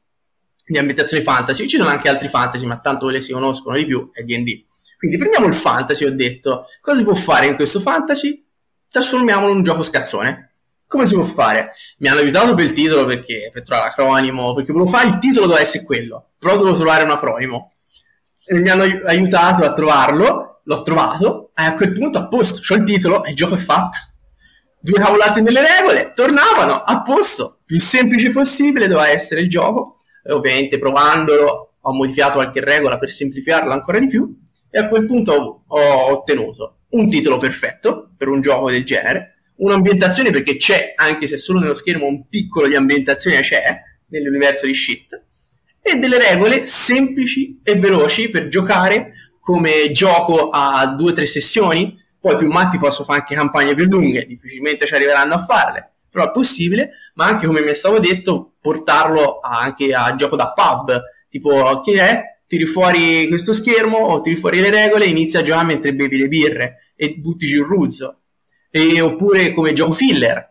Di 0.66 0.78
ambientazioni 0.78 1.24
fantasy, 1.24 1.68
ci 1.68 1.78
sono 1.78 1.90
anche 1.90 2.10
altri 2.10 2.28
fantasy, 2.28 2.66
ma 2.66 2.80
tanto 2.80 3.06
quelle 3.06 3.22
si 3.22 3.32
conoscono 3.32 3.78
di 3.78 3.86
più, 3.86 4.10
è 4.12 4.24
D&D. 4.24 4.64
Quindi 4.98 5.18
prendiamo 5.18 5.46
il 5.46 5.54
fantasy, 5.54 6.06
ho 6.06 6.14
detto, 6.14 6.66
cosa 6.82 6.98
si 6.98 7.04
può 7.04 7.14
fare 7.14 7.46
in 7.46 7.54
questo 7.54 7.80
fantasy? 7.80 8.44
Trasformiamolo 8.90 9.52
in 9.52 9.58
un 9.58 9.64
gioco 9.64 9.84
scazzone. 9.84 10.54
Come 10.88 11.06
si 11.06 11.14
può 11.14 11.24
fare? 11.24 11.72
Mi 12.00 12.08
hanno 12.08 12.20
aiutato 12.20 12.56
per 12.56 12.66
il 12.66 12.74
titolo 12.74 13.06
perché 13.06 13.52
per 13.54 13.62
trovare 13.62 13.90
l'acronimo, 13.90 14.56
perché 14.56 14.74
volevo 14.74 14.90
fare 14.90 15.08
il 15.08 15.20
titolo 15.20 15.46
doveva 15.46 15.64
essere 15.64 15.86
quello, 15.86 16.32
però 16.40 16.58
dovevo 16.58 16.76
trovare 16.76 17.04
un 17.04 17.12
acronimo. 17.12 17.74
E 18.48 18.58
mi 18.58 18.70
hanno 18.70 18.84
aiutato 19.06 19.64
a 19.64 19.74
trovarlo, 19.74 20.62
l'ho 20.64 20.82
trovato, 20.82 21.52
e 21.56 21.62
a 21.62 21.76
quel 21.76 21.92
punto 21.92 22.18
a 22.18 22.28
posto, 22.28 22.60
c'ho 22.60 22.74
il 22.74 22.84
titolo 22.86 23.24
e 23.24 23.30
il 23.30 23.36
gioco 23.36 23.54
è 23.54 23.60
fatto 23.60 23.98
due 24.82 25.00
cavolate 25.00 25.42
nelle 25.42 25.62
regole, 25.62 26.14
tornavano 26.14 26.74
a 26.74 27.02
posto, 27.02 27.60
più 27.66 27.80
semplice 27.80 28.32
possibile 28.32 28.88
doveva 28.88 29.10
essere 29.10 29.42
il 29.42 29.50
gioco, 29.50 29.96
e 30.24 30.32
ovviamente 30.32 30.80
provandolo 30.80 31.76
ho 31.82 31.94
modificato 31.94 32.34
qualche 32.34 32.64
regola 32.64 32.98
per 32.98 33.10
semplificarlo 33.10 33.72
ancora 33.72 34.00
di 34.00 34.08
più 34.08 34.38
e 34.70 34.80
a 34.80 34.88
quel 34.88 35.06
punto 35.06 35.32
ho, 35.32 35.64
ho 35.68 36.12
ottenuto 36.12 36.80
un 36.90 37.10
titolo 37.10 37.38
perfetto 37.38 38.12
per 38.18 38.28
un 38.28 38.42
gioco 38.42 38.70
del 38.70 38.84
genere, 38.84 39.36
un'ambientazione 39.58 40.32
perché 40.32 40.58
c'è, 40.58 40.94
anche 40.96 41.28
se 41.28 41.38
solo 41.38 41.60
nello 41.60 41.74
schermo 41.74 42.06
un 42.06 42.28
piccolo 42.28 42.68
di 42.68 42.76
ambientazione 42.76 43.42
c'è, 43.42 43.62
nell'universo 44.08 44.66
di 44.66 44.74
shit, 44.74 45.24
e 45.82 45.98
delle 45.98 46.18
regole 46.18 46.68
semplici 46.68 47.60
e 47.64 47.76
veloci 47.76 48.30
per 48.30 48.48
giocare 48.48 49.14
come 49.40 49.92
gioco 49.92 50.50
a 50.50 50.88
due 50.96 51.12
o 51.12 51.14
tre 51.14 51.26
sessioni, 51.26 51.96
poi 52.20 52.38
più 52.38 52.50
matti 52.50 52.78
possono 52.78 53.06
fare 53.06 53.20
anche 53.20 53.36
campagne 53.36 53.76
più 53.76 53.86
lunghe, 53.86 54.26
difficilmente 54.26 54.86
ci 54.86 54.94
arriveranno 54.94 55.36
a 55.36 55.46
farle, 55.46 55.92
però 56.10 56.28
è 56.28 56.32
possibile, 56.32 56.92
ma 57.16 57.26
anche 57.26 57.48
come 57.48 57.62
mi 57.62 57.70
è 57.70 57.74
stato 57.74 58.00
detto, 58.00 58.54
portarlo 58.60 59.40
anche 59.42 59.94
a 59.94 60.14
gioco 60.16 60.36
da 60.36 60.52
pub, 60.52 61.02
tipo 61.30 61.80
che 61.82 62.02
è? 62.02 62.24
Tiri 62.48 62.66
fuori 62.66 63.28
questo 63.28 63.54
schermo 63.54 63.98
o 63.98 64.22
tiri 64.22 64.36
fuori 64.36 64.60
le 64.60 64.72
regole 64.72 65.06
e 65.06 65.10
inizi 65.10 65.38
a 65.38 65.44
giocare 65.44 65.66
mentre 65.66 65.94
bevi 65.94 66.18
le 66.18 66.28
birre 66.28 66.94
e 66.96 67.16
butti 67.18 67.46
giù 67.46 67.58
il 67.58 67.66
ruzzo. 67.66 68.18
E, 68.72 69.02
oppure 69.02 69.54
come 69.54 69.74
gioco 69.74 69.94
filler, 69.94 70.49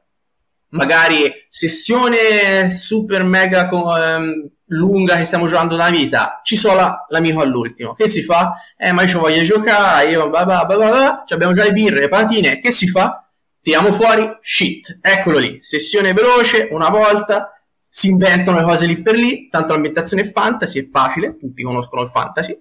magari 0.71 1.33
sessione 1.49 2.71
super 2.71 3.23
mega 3.25 3.67
con, 3.69 3.97
ehm, 3.97 4.51
lunga 4.69 5.17
che 5.17 5.25
stiamo 5.25 5.47
giocando 5.47 5.77
da 5.77 5.89
vita, 5.91 6.41
ci 6.45 6.57
sola 6.57 7.07
l'amico 7.09 7.41
all'ultimo. 7.41 7.95
Che 7.95 8.09
si 8.09 8.23
fa? 8.23 8.55
Eh, 8.77 8.93
ma 8.93 9.03
io 9.03 9.21
voglio 9.21 9.43
giocare, 9.43 10.11
io 10.11 10.29
bla 10.29 10.45
bla 10.45 10.65
bla 10.65 10.77
bla, 10.77 10.91
bla 10.91 11.25
abbiamo 11.29 11.55
già 11.55 11.65
le 11.65 11.73
birre, 11.73 12.01
le 12.01 12.09
patatine, 12.09 12.59
che 12.59 12.71
si 12.71 12.89
fa? 12.89 13.23
Tiriamo 13.61 13.93
fuori 13.93 14.29
shit, 14.41 14.99
eccolo 15.01 15.39
lì, 15.39 15.59
sessione 15.61 16.13
veloce, 16.13 16.69
una 16.71 16.89
volta, 16.91 17.53
si 17.89 18.09
inventano 18.09 18.59
le 18.59 18.65
cose 18.65 18.87
lì 18.87 19.01
per 19.03 19.15
lì, 19.15 19.49
tanto 19.49 19.73
l'ambientazione 19.73 20.23
è 20.23 20.31
fantasy, 20.31 20.81
è 20.81 20.89
facile, 20.91 21.37
tutti 21.37 21.63
conoscono 21.63 22.03
il 22.03 22.11
fantasy, 22.11 22.59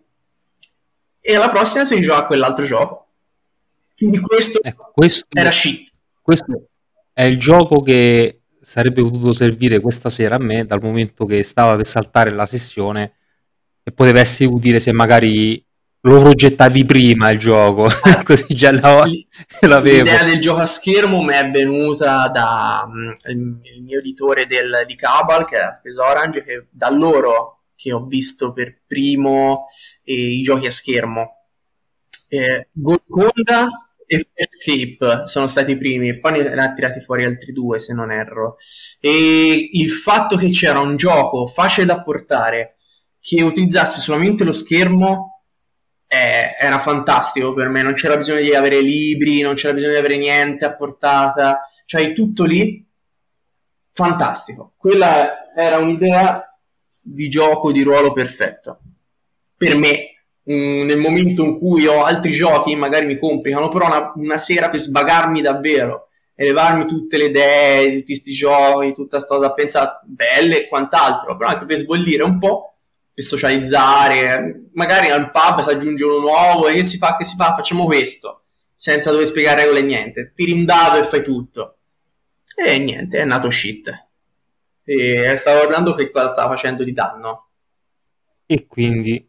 e 1.20 1.36
alla 1.36 1.50
prossima 1.50 1.86
si 1.86 2.02
gioca 2.02 2.20
a 2.20 2.26
quell'altro 2.26 2.66
gioco. 2.66 3.08
Quindi 3.96 4.20
questo, 4.20 4.62
ecco, 4.62 4.92
questo 4.94 5.28
era 5.32 5.52
shit. 5.52 5.92
Questo 6.22 6.68
è 7.17 7.24
il 7.24 7.39
gioco 7.39 7.81
che 7.81 8.43
sarebbe 8.62 9.01
potuto 9.01 9.33
servire 9.33 9.79
questa 9.79 10.12
sera 10.12 10.36
a 10.36 10.39
me 10.39 10.67
dal 10.67 10.83
momento 10.83 11.25
che 11.25 11.41
stava 11.41 11.75
per 11.75 11.88
saltare 11.88 12.29
la 12.29 12.45
sessione 12.45 13.13
e 13.81 13.91
poteva 13.91 14.19
essere 14.19 14.51
utile 14.51 14.79
se 14.79 14.91
magari 14.91 15.65
lo 16.01 16.21
progettavi 16.21 16.86
prima 16.86 17.31
il 17.31 17.39
gioco, 17.39 17.88
così 18.24 18.53
già 18.53 18.71
la, 18.71 19.03
l'avevo. 19.67 20.03
L'idea 20.03 20.24
del 20.25 20.39
gioco 20.39 20.59
a 20.59 20.67
schermo 20.67 21.24
mi 21.24 21.33
è 21.33 21.50
venuta 21.50 22.29
da 22.29 22.83
um, 22.86 23.17
il 23.24 23.81
mio 23.81 23.97
editore 23.97 24.45
del, 24.45 24.83
di 24.86 24.93
Cabal, 24.93 25.45
che 25.45 25.57
è 25.57 25.74
Space 25.74 26.00
Orange, 26.00 26.43
che 26.43 26.67
da 26.69 26.91
loro 26.91 27.63
che 27.75 27.91
ho 27.91 28.05
visto 28.05 28.53
per 28.53 28.81
primo 28.86 29.63
eh, 30.03 30.13
i 30.13 30.43
giochi 30.43 30.67
a 30.67 30.71
schermo. 30.71 31.47
Eh, 32.29 32.67
Golconda 32.74 33.87
e 34.08 34.30
Escape 34.34 35.28
sono 35.28 35.48
stati 35.48 35.74
i 35.74 35.78
primi, 35.78 36.20
poi 36.20 36.42
ne 36.42 36.64
ha 36.64 36.74
tirati 36.74 37.02
fuori 37.02 37.26
altri 37.26 37.52
due 37.52 37.78
se 37.78 37.94
non 37.94 38.12
erro. 38.12 38.56
E 39.00 39.70
il 39.72 39.92
fatto 39.92 40.38
che 40.38 40.50
c'era 40.50 40.80
un 40.80 40.96
gioco 40.96 41.48
facile 41.48 41.86
da 41.86 42.02
portare 42.02 42.76
che 43.20 43.44
utilizzasse 43.44 44.00
solamente 44.00 44.44
lo 44.44 44.54
schermo 44.54 45.44
eh, 46.08 46.56
era 46.60 46.80
fantastico 46.80 47.54
per 47.54 47.68
me. 47.70 47.82
Non 47.84 47.94
c'era 47.94 48.18
bisogno 48.18 48.40
di 48.40 48.56
avere 48.56 48.82
libri, 48.82 49.42
non 49.42 49.56
c'era 49.56 49.74
bisogno 49.74 49.92
di 49.92 50.00
avere 50.00 50.18
niente 50.18 50.66
a 50.66 50.76
portata, 50.76 51.62
cioè 51.86 52.14
tutto 52.14 52.46
lì. 52.46 52.84
Fantastico. 53.94 54.74
Quella 54.78 55.54
era 55.54 55.78
un'idea 55.78 56.58
di 57.00 57.30
gioco 57.30 57.72
di 57.72 57.82
ruolo 57.82 58.14
perfetto 58.14 58.80
per 59.58 59.76
me 59.76 60.16
Mm, 60.50 60.86
nel 60.86 60.98
momento 60.98 61.44
in 61.44 61.58
cui 61.58 61.88
ho 61.88 62.04
altri 62.06 62.32
giochi 62.32 62.75
magari 62.75 63.06
mi 63.06 63.20
complicano, 63.20 63.68
però 63.68 63.88
una, 63.88 64.13
una 64.16 64.38
sera 64.38 64.70
per 64.70 64.80
sbagarmi 64.80 65.42
davvero 65.42 66.08
e 66.36 66.46
levarmi 66.46 66.86
tutte 66.86 67.18
le 67.18 67.25
idee 67.25 67.89
di 67.89 67.98
tutti 67.98 68.13
questi 68.13 68.32
giochi, 68.32 68.94
tutta 68.94 69.18
questa 69.18 69.36
cosa 69.36 69.48
a 69.48 69.54
pensare 69.54 70.00
belle 70.06 70.63
e 70.63 70.68
quant'altro, 70.70 71.36
però 71.36 71.50
anche 71.50 71.66
per 71.66 71.77
sbollire 71.77 72.24
un 72.24 72.39
po', 72.39 72.75
per 73.13 73.25
socializzare, 73.25 74.70
magari 74.74 75.10
al 75.10 75.32
pub 75.32 75.62
si 75.62 75.70
aggiunge 75.70 76.06
uno 76.06 76.20
nuovo 76.20 76.68
e 76.68 76.75
che 76.75 76.84
si 76.84 76.98
fa, 76.98 77.18
che 77.18 77.25
si 77.25 77.36
fa, 77.36 77.54
facciamo 77.54 77.84
questo, 77.86 78.44
senza 78.74 79.12
dover 79.12 79.27
spiegare 79.27 79.63
regole 79.63 79.82
niente, 79.82 80.32
tiri 80.34 80.54
un 80.54 80.63
dado 80.63 81.00
e 81.00 81.04
fai 81.04 81.24
tutto. 81.24 81.77
E 82.56 82.77
niente, 82.80 83.18
è 83.18 83.25
nato 83.25 83.51
shit. 83.51 84.08
E 84.86 85.36
stavo 85.38 85.60
guardando 85.60 85.94
che 85.94 86.10
cosa 86.10 86.30
stava 86.30 86.56
facendo 86.56 86.84
di 86.84 86.94
danno. 86.94 87.48
E 88.46 88.66
quindi 88.68 89.26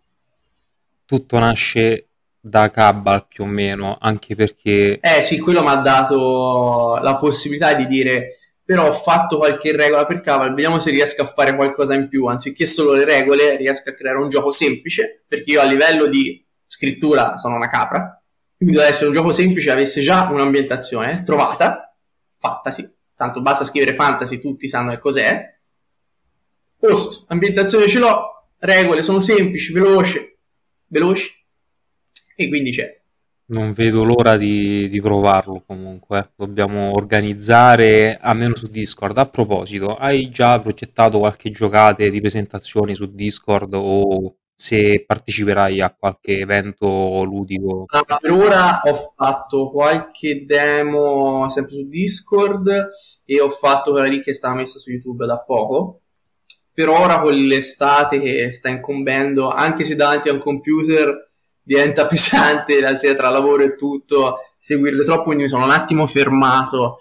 tutto 1.09 1.39
nasce 1.39 2.09
da 2.39 2.69
Cabal 2.69 3.27
più 3.27 3.45
o 3.45 3.47
meno, 3.47 3.97
anche 3.99 4.35
perché... 4.35 5.01
Eh 5.01 5.23
sì, 5.23 5.39
quello 5.39 5.63
mi 5.63 5.71
ha 5.71 5.77
dato 5.77 6.99
la 7.01 7.17
possibilità 7.17 7.73
di 7.73 7.87
dire 7.87 8.29
però 8.69 8.89
ho 8.89 8.93
fatto 8.93 9.39
qualche 9.39 9.75
regola 9.75 10.05
per 10.05 10.21
Cabal, 10.21 10.51
vediamo 10.51 10.79
se 10.79 10.91
riesco 10.91 11.23
a 11.23 11.25
fare 11.25 11.57
qualcosa 11.57 11.95
in 11.95 12.07
più, 12.07 12.27
anziché 12.27 12.67
solo 12.67 12.93
le 12.93 13.07
regole, 13.07 13.57
riesco 13.57 13.89
a 13.89 13.95
creare 13.95 14.19
un 14.19 14.29
gioco 14.29 14.53
semplice, 14.53 15.25
perché 15.27 15.53
io 15.53 15.63
a 15.63 15.65
livello 15.65 16.05
di 16.05 16.47
scrittura 16.67 17.39
sono 17.39 17.57
una 17.57 17.71
capra, 17.71 18.23
quindi 18.59 18.77
deve 18.77 18.89
essere 18.91 19.07
un 19.07 19.15
gioco 19.15 19.33
semplice, 19.33 19.71
avesse 19.71 20.03
già 20.03 20.29
un'ambientazione 20.31 21.23
trovata, 21.23 21.97
fattasi, 22.37 22.87
tanto 23.17 23.41
basta 23.41 23.65
scrivere 23.65 23.95
fantasy, 23.95 24.39
tutti 24.39 24.69
sanno 24.69 24.91
che 24.91 24.99
cos'è, 24.99 25.59
post, 26.79 27.25
ambientazione 27.29 27.89
ce 27.89 27.99
l'ho, 27.99 28.51
regole 28.59 29.03
sono 29.03 29.21
semplici, 29.21 29.73
veloci, 29.73 30.38
veloci 30.89 31.31
e 32.37 32.49
quindi 32.49 32.73
c'è. 32.73 32.97
Non 33.51 33.73
vedo 33.73 34.05
l'ora 34.05 34.37
di, 34.37 34.89
di 34.91 35.01
provarlo 35.01 35.63
comunque. 35.67 36.33
Dobbiamo 36.37 36.91
organizzare 36.93 38.19
almeno 38.21 38.55
su 38.55 38.67
Discord. 38.67 39.17
A 39.17 39.27
proposito, 39.27 39.97
hai 39.97 40.29
già 40.29 40.61
progettato 40.61 41.19
qualche 41.19 41.51
giocate 41.51 42.11
di 42.11 42.21
presentazioni 42.21 42.95
su 42.95 43.07
Discord 43.15 43.73
o 43.73 44.37
se 44.53 45.05
parteciperai 45.07 45.81
a 45.81 45.95
qualche 45.97 46.41
evento 46.41 47.23
ludico? 47.23 47.85
Ah, 47.87 48.19
per 48.19 48.33
ora 48.33 48.81
ho 48.85 49.13
fatto 49.17 49.71
qualche 49.71 50.45
demo 50.45 51.49
sempre 51.49 51.75
su 51.75 51.89
Discord 51.89 52.89
e 53.25 53.41
ho 53.41 53.51
fatto 53.51 53.93
quella 53.93 54.09
lì 54.09 54.21
che 54.21 54.33
è 54.33 54.35
stata 54.35 54.57
messa 54.57 54.79
su 54.79 54.91
YouTube 54.91 55.25
da 55.25 55.39
poco 55.39 56.03
per 56.79 56.91
ora 56.91 57.19
con 57.19 57.35
l'estate 57.35 58.21
che 58.21 58.53
sta 58.53 58.69
incombendo, 58.69 59.51
anche 59.51 59.85
se 59.85 59.97
davanti 59.97 60.29
a 60.29 60.33
un 60.33 60.39
computer 60.39 61.29
diventa 61.61 62.07
pesante 62.07 62.79
la 62.81 62.95
sera 62.95 63.17
tra 63.17 63.31
lavoro 63.31 63.65
e 63.65 63.75
tutto, 63.75 64.37
seguirle 64.57 65.03
troppo, 65.03 65.25
quindi 65.25 65.43
mi 65.43 65.49
sono 65.49 65.65
un 65.65 65.73
attimo 65.73 66.07
fermato. 66.07 66.97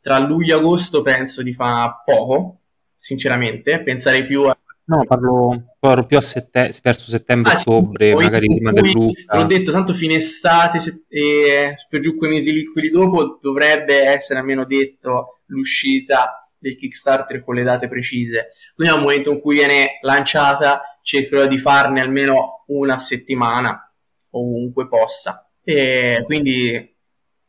Tra 0.00 0.18
luglio 0.18 0.56
e 0.56 0.58
agosto 0.58 1.02
penso 1.02 1.40
di 1.44 1.52
fare 1.52 2.02
poco, 2.04 2.62
sinceramente, 2.98 3.80
penserei 3.84 4.26
più 4.26 4.42
a 4.42 4.56
No, 4.84 5.04
parlo, 5.06 5.76
parlo 5.78 6.04
più 6.04 6.16
a 6.16 6.20
settembre, 6.20 6.76
verso 6.82 7.08
settembre-ottobre, 7.08 8.10
ah, 8.10 8.16
sì, 8.16 8.22
magari 8.24 8.46
prima 8.46 8.72
del 8.72 8.90
Lucca. 8.90 9.36
L'ho 9.36 9.44
detto, 9.44 9.70
tanto 9.70 9.94
fine 9.94 10.14
estate 10.14 10.80
se, 10.80 11.04
e 11.08 11.76
per 11.88 12.00
giù 12.00 12.16
quei 12.16 12.32
mesi 12.32 12.52
liquidi 12.52 12.88
dopo 12.88 13.38
dovrebbe 13.40 14.02
essere 14.02 14.40
almeno 14.40 14.64
detto 14.64 15.38
l'uscita 15.46 16.41
del 16.62 16.76
Kickstarter 16.76 17.42
con 17.42 17.56
le 17.56 17.64
date 17.64 17.88
precise. 17.88 18.48
Quindi 18.74 18.94
al 18.94 19.00
momento 19.00 19.32
in 19.32 19.40
cui 19.40 19.56
viene 19.56 19.98
lanciata 20.00 20.82
cercherò 21.02 21.46
di 21.46 21.58
farne 21.58 22.00
almeno 22.00 22.64
una 22.68 22.98
settimana 23.00 23.92
ovunque 24.30 24.86
possa. 24.86 25.50
E 25.64 26.22
quindi 26.24 26.96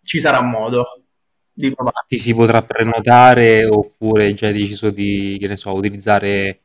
ci 0.01 0.19
sarà 0.19 0.41
modo 0.41 1.03
di 1.53 1.71
provare. 1.73 2.05
Ti 2.07 2.17
si 2.17 2.33
potrà 2.33 2.61
prenotare 2.63 3.65
oppure 3.65 4.33
già 4.33 4.47
hai 4.47 4.53
deciso 4.53 4.89
di, 4.89 5.37
che 5.39 5.47
ne 5.47 5.55
so, 5.55 5.71
utilizzare 5.73 6.61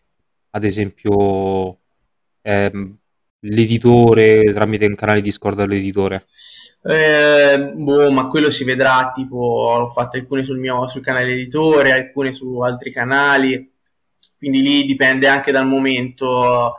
ad 0.50 0.64
esempio 0.64 1.78
ehm, 2.40 2.96
l'editore 3.40 4.42
tramite 4.54 4.86
un 4.86 4.94
canale 4.94 5.20
Discord 5.20 5.60
all'editore? 5.60 6.24
Eh, 6.82 7.72
boh, 7.74 8.10
ma 8.10 8.28
quello 8.28 8.50
si 8.50 8.64
vedrà, 8.64 9.10
tipo 9.12 9.36
ho 9.36 9.90
fatto 9.90 10.16
alcune 10.16 10.44
sul 10.44 10.58
mio 10.58 10.86
sul 10.88 11.02
canale 11.02 11.32
editore, 11.32 11.92
alcune 11.92 12.32
su 12.32 12.60
altri 12.60 12.92
canali, 12.92 13.72
quindi 14.36 14.62
lì 14.62 14.84
dipende 14.84 15.26
anche 15.26 15.50
dal 15.50 15.66
momento, 15.66 16.74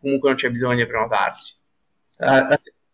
comunque 0.00 0.28
non 0.28 0.38
c'è 0.38 0.50
bisogno 0.50 0.76
di 0.76 0.86
prenotarsi. 0.86 1.54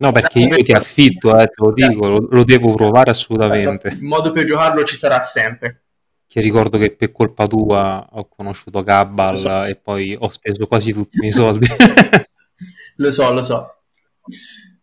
No, 0.03 0.11
perché 0.11 0.41
io 0.41 0.57
ti 0.63 0.73
affitto, 0.73 1.39
eh, 1.39 1.47
te 1.47 1.55
lo 1.57 1.73
dico, 1.73 2.09
lo, 2.09 2.27
lo 2.29 2.43
devo 2.43 2.75
provare 2.75 3.11
assolutamente. 3.11 3.89
Il 3.89 4.03
modo 4.03 4.33
per 4.33 4.45
giocarlo 4.45 4.83
ci 4.85 4.97
sarà 4.97 5.21
sempre. 5.21 5.83
Che 6.27 6.41
ricordo 6.41 6.79
che 6.79 6.97
per 6.97 7.13
colpa 7.13 7.47
tua 7.47 8.09
ho 8.11 8.27
conosciuto 8.27 8.83
Gabbal 8.83 9.37
so. 9.37 9.65
e 9.65 9.77
poi 9.77 10.17
ho 10.19 10.31
speso 10.31 10.67
quasi 10.67 10.93
tutti 10.93 11.19
i 11.19 11.21
miei 11.21 11.33
soldi. 11.33 11.67
lo 12.97 13.13
so, 13.13 13.33
lo 13.33 13.43
so. 13.43 13.75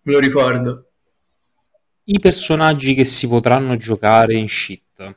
Me 0.03 0.13
lo 0.13 0.19
ricordo. 0.19 0.88
I 2.11 2.19
personaggi 2.19 2.95
che 2.95 3.05
si 3.05 3.27
potranno 3.27 3.77
giocare 3.77 4.35
in 4.35 4.49
shit. 4.49 5.15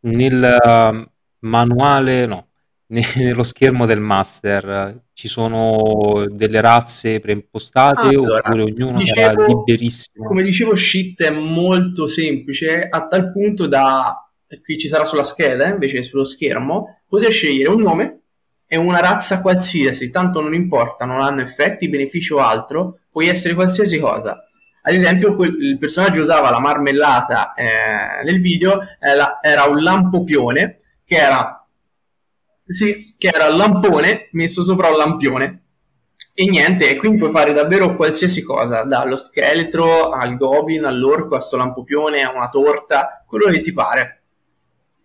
Nel 0.00 0.56
uh, 0.62 1.10
manuale, 1.40 2.26
no, 2.26 2.48
nello 3.16 3.42
schermo 3.42 3.84
del 3.84 4.00
master 4.00 5.02
ci 5.12 5.28
sono 5.28 6.26
delle 6.30 6.60
razze 6.60 7.20
preimpostate 7.20 8.08
allora, 8.08 8.38
oppure 8.38 8.62
ognuno 8.62 8.98
dicevo, 8.98 9.20
sarà 9.20 9.46
liberissimo? 9.46 10.24
Come 10.26 10.42
dicevo, 10.42 10.74
shit 10.74 11.22
è 11.22 11.30
molto 11.30 12.06
semplice 12.06 12.80
a 12.80 13.06
tal 13.06 13.30
punto 13.30 13.66
da 13.66 14.18
qui 14.62 14.78
ci 14.78 14.88
sarà 14.88 15.04
sulla 15.04 15.24
scheda 15.24 15.66
invece 15.66 16.02
sullo 16.02 16.24
schermo 16.24 17.00
poter 17.08 17.32
scegliere 17.32 17.70
un 17.70 17.82
nome 17.82 18.20
e 18.66 18.76
una 18.76 19.00
razza 19.00 19.40
qualsiasi, 19.40 20.10
tanto 20.10 20.40
non 20.40 20.54
importa, 20.54 21.04
non 21.04 21.20
hanno 21.20 21.42
effetti, 21.42 21.88
benefici 21.88 22.32
o 22.32 22.38
altro, 22.38 23.00
puoi 23.10 23.28
essere 23.28 23.54
qualsiasi 23.54 23.98
cosa. 23.98 24.42
Ad 24.86 24.94
esempio, 24.94 25.34
quel, 25.34 25.56
il 25.60 25.78
personaggio 25.78 26.20
usava 26.20 26.50
la 26.50 26.60
marmellata 26.60 27.54
eh, 27.54 28.22
nel 28.22 28.40
video, 28.40 28.80
era, 29.00 29.38
era 29.40 29.64
un 29.64 29.82
lampopione 29.82 30.76
che 31.04 31.16
era 31.16 31.64
sì, 32.66 33.14
che 33.18 33.28
era 33.28 33.46
il 33.48 33.56
lampone 33.56 34.28
messo 34.32 34.62
sopra 34.62 34.88
un 34.88 34.96
lampione. 34.96 35.62
E 36.36 36.46
niente, 36.46 36.88
e 36.88 36.96
quindi 36.96 37.18
puoi 37.18 37.30
fare 37.30 37.52
davvero 37.52 37.94
qualsiasi 37.94 38.42
cosa, 38.42 38.82
dallo 38.82 39.16
scheletro 39.16 40.10
al 40.10 40.36
goblin, 40.36 40.84
all'orco, 40.84 41.36
a 41.36 41.40
sto 41.40 41.56
lampopione, 41.56 42.22
a 42.22 42.32
una 42.34 42.48
torta, 42.48 43.22
quello 43.26 43.46
che 43.50 43.60
ti 43.60 43.72
pare. 43.72 44.23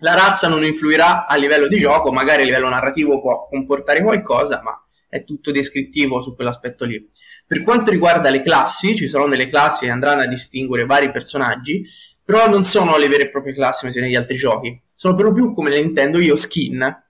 La 0.01 0.13
razza 0.13 0.47
non 0.47 0.63
influirà 0.63 1.25
a 1.27 1.35
livello 1.35 1.67
di 1.67 1.79
gioco, 1.79 2.11
magari 2.11 2.43
a 2.43 2.45
livello 2.45 2.69
narrativo 2.69 3.19
può 3.19 3.47
comportare 3.49 4.01
qualcosa, 4.01 4.61
ma 4.63 4.81
è 5.09 5.23
tutto 5.23 5.51
descrittivo 5.51 6.21
su 6.21 6.35
quell'aspetto 6.35 6.85
lì. 6.85 7.05
Per 7.45 7.63
quanto 7.63 7.91
riguarda 7.91 8.29
le 8.29 8.41
classi, 8.41 8.95
ci 8.95 9.07
saranno 9.07 9.31
delle 9.31 9.49
classi 9.49 9.85
che 9.85 9.91
andranno 9.91 10.21
a 10.21 10.27
distinguere 10.27 10.85
vari 10.85 11.11
personaggi, 11.11 11.83
però 12.23 12.47
non 12.47 12.63
sono 12.63 12.97
le 12.97 13.07
vere 13.07 13.23
e 13.23 13.29
proprie 13.29 13.53
classi 13.53 13.87
come 13.87 13.99
negli 13.99 14.15
altri 14.15 14.37
giochi, 14.37 14.81
sono 14.95 15.15
per 15.15 15.25
lo 15.25 15.33
più 15.33 15.51
come 15.51 15.69
le 15.69 15.79
intendo 15.79 16.19
io 16.19 16.35
skin, 16.35 17.07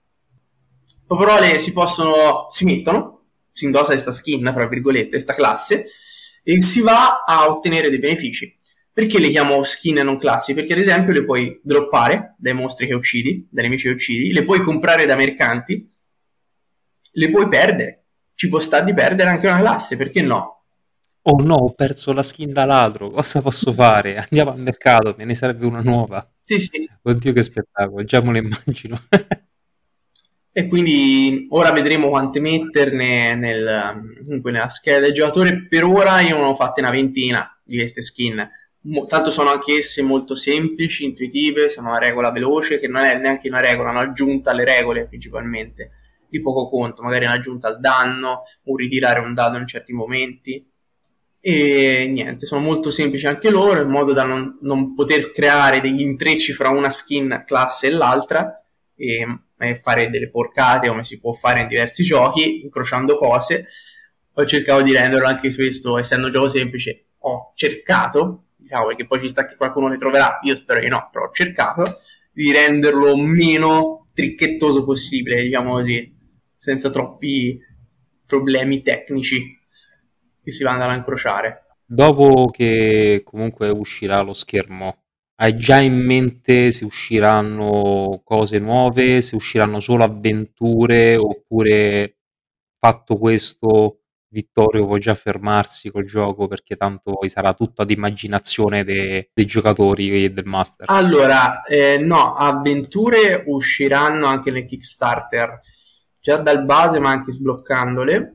parole 1.06 1.58
si 1.58 1.72
possono, 1.72 2.46
si 2.50 2.64
mettono, 2.64 3.26
si 3.52 3.64
indossa 3.64 3.92
questa 3.92 4.12
skin, 4.12 4.50
tra 4.52 4.66
virgolette, 4.66 5.10
questa 5.10 5.34
classe, 5.34 5.84
e 6.42 6.62
si 6.62 6.80
va 6.80 7.24
a 7.26 7.48
ottenere 7.48 7.90
dei 7.90 7.98
benefici. 7.98 8.56
Perché 8.92 9.18
le 9.18 9.30
chiamo 9.30 9.62
skin 9.62 9.98
e 9.98 10.02
non 10.02 10.18
classi? 10.18 10.54
Perché 10.54 10.72
ad 10.72 10.80
esempio 10.80 11.12
le 11.12 11.24
puoi 11.24 11.60
droppare 11.62 12.34
dai 12.38 12.54
mostri 12.54 12.86
che 12.86 12.94
uccidi, 12.94 13.46
dai 13.50 13.64
nemici 13.64 13.86
che 13.86 13.94
uccidi, 13.94 14.32
le 14.32 14.44
puoi 14.44 14.60
comprare 14.60 15.06
da 15.06 15.14
mercanti, 15.14 15.88
le 17.12 17.30
puoi 17.30 17.48
perdere. 17.48 18.04
Ci 18.34 18.48
può 18.48 18.58
stare 18.58 18.84
di 18.84 18.94
perdere 18.94 19.28
anche 19.28 19.46
una 19.46 19.58
classe, 19.58 19.96
perché 19.96 20.22
no? 20.22 20.64
Oh 21.22 21.42
no, 21.42 21.54
ho 21.56 21.74
perso 21.74 22.12
la 22.12 22.22
skin 22.22 22.52
da 22.52 22.64
ladro, 22.64 23.10
cosa 23.10 23.42
posso 23.42 23.72
fare? 23.72 24.16
Andiamo 24.16 24.52
al 24.52 24.60
mercato, 24.60 25.14
me 25.18 25.24
ne 25.24 25.34
serve 25.34 25.66
una 25.66 25.82
nuova. 25.82 26.26
Sì, 26.42 26.58
sì. 26.58 26.88
Oddio 27.02 27.32
che 27.32 27.42
spettacolo, 27.42 28.04
già 28.04 28.20
me 28.22 28.32
lo 28.32 28.38
immagino. 28.38 28.98
e 30.50 30.66
quindi 30.66 31.46
ora 31.50 31.70
vedremo 31.72 32.08
quante 32.08 32.40
metterne 32.40 33.34
nel, 33.34 34.18
comunque 34.24 34.50
nella 34.50 34.70
scheda 34.70 35.00
del 35.00 35.12
giocatore. 35.12 35.66
Per 35.68 35.84
ora 35.84 36.20
io 36.20 36.38
non 36.38 36.46
ho 36.46 36.54
fatte 36.54 36.80
una 36.80 36.90
ventina 36.90 37.46
di 37.62 37.76
queste 37.76 38.00
skin. 38.00 38.48
Mo, 38.82 39.04
tanto 39.04 39.30
sono 39.30 39.50
anche 39.50 39.74
esse 39.78 40.02
molto 40.02 40.34
semplici, 40.34 41.04
intuitive, 41.04 41.68
sono 41.68 41.90
una 41.90 41.98
regola 41.98 42.30
veloce 42.30 42.78
che 42.78 42.88
non 42.88 43.04
è 43.04 43.16
neanche 43.18 43.48
una 43.48 43.60
regola, 43.60 43.90
una 43.90 44.00
aggiunta 44.00 44.50
alle 44.50 44.64
regole 44.64 45.06
principalmente, 45.06 45.90
di 46.28 46.40
poco 46.40 46.68
conto, 46.68 47.02
magari 47.02 47.26
un'aggiunta 47.26 47.68
al 47.68 47.78
danno, 47.80 48.42
un 48.64 48.76
ritirare 48.76 49.20
un 49.20 49.34
dado 49.34 49.58
in 49.58 49.66
certi 49.66 49.92
momenti. 49.92 50.66
E 51.42 52.06
niente, 52.10 52.46
sono 52.46 52.60
molto 52.60 52.90
semplici 52.90 53.26
anche 53.26 53.50
loro, 53.50 53.80
in 53.82 53.88
modo 53.88 54.12
da 54.12 54.24
non, 54.24 54.58
non 54.62 54.94
poter 54.94 55.32
creare 55.32 55.80
degli 55.80 56.00
intrecci 56.00 56.52
fra 56.52 56.68
una 56.70 56.90
skin 56.90 57.44
classe 57.46 57.86
e 57.86 57.90
l'altra. 57.90 58.52
E 58.94 59.26
e 59.66 59.76
fare 59.76 60.08
delle 60.08 60.30
porcate 60.30 60.88
come 60.88 61.04
si 61.04 61.18
può 61.18 61.32
fare 61.32 61.60
in 61.60 61.68
diversi 61.68 62.02
giochi, 62.02 62.62
incrociando 62.62 63.16
cose. 63.16 63.66
Ho 64.34 64.46
cercato 64.46 64.80
di 64.82 64.92
renderlo 64.92 65.26
anche 65.26 65.54
questo, 65.54 65.98
essendo 65.98 66.26
un 66.26 66.32
gioco 66.32 66.48
semplice, 66.48 67.08
ho 67.18 67.50
cercato, 67.54 68.44
diciamo 68.60 68.86
perché 68.86 69.06
poi 69.06 69.20
ci 69.22 69.28
sta 69.28 69.44
che 69.44 69.56
qualcuno 69.56 69.88
le 69.88 69.96
troverà, 69.96 70.38
io 70.42 70.54
spero 70.54 70.80
di 70.80 70.88
no, 70.88 71.08
però 71.10 71.26
ho 71.26 71.30
cercato 71.32 71.84
di 72.32 72.52
renderlo 72.52 73.16
meno 73.16 74.08
tricchettoso 74.12 74.84
possibile, 74.84 75.42
diciamo 75.42 75.72
così, 75.72 76.16
senza 76.56 76.90
troppi 76.90 77.58
problemi 78.26 78.82
tecnici 78.82 79.58
che 80.42 80.52
si 80.52 80.62
vanno 80.62 80.84
a 80.84 80.94
incrociare. 80.94 81.66
Dopo 81.84 82.46
che 82.50 83.22
comunque 83.24 83.68
uscirà 83.68 84.20
lo 84.22 84.32
schermo 84.32 85.00
hai 85.42 85.56
già 85.56 85.80
in 85.80 85.96
mente 86.04 86.70
se 86.70 86.84
usciranno 86.84 88.20
cose 88.24 88.58
nuove, 88.58 89.22
se 89.22 89.34
usciranno 89.36 89.80
solo 89.80 90.04
avventure 90.04 91.16
oppure 91.16 92.18
fatto 92.78 93.16
questo 93.16 93.99
Vittorio 94.32 94.86
può 94.86 94.96
già 94.96 95.14
fermarsi 95.14 95.90
col 95.90 96.06
gioco 96.06 96.46
perché 96.46 96.76
tanto 96.76 97.14
poi 97.14 97.28
sarà 97.28 97.52
tutto 97.52 97.82
ad 97.82 97.90
de- 98.84 99.30
dei 99.34 99.44
giocatori 99.44 100.24
e 100.24 100.30
del 100.30 100.44
master. 100.44 100.86
Allora, 100.88 101.62
eh, 101.64 101.98
no, 101.98 102.34
avventure 102.34 103.42
usciranno 103.46 104.26
anche 104.26 104.52
nel 104.52 104.64
Kickstarter, 104.66 105.58
già 106.20 106.36
dal 106.36 106.64
base 106.64 107.00
ma 107.00 107.10
anche 107.10 107.32
sbloccandole, 107.32 108.34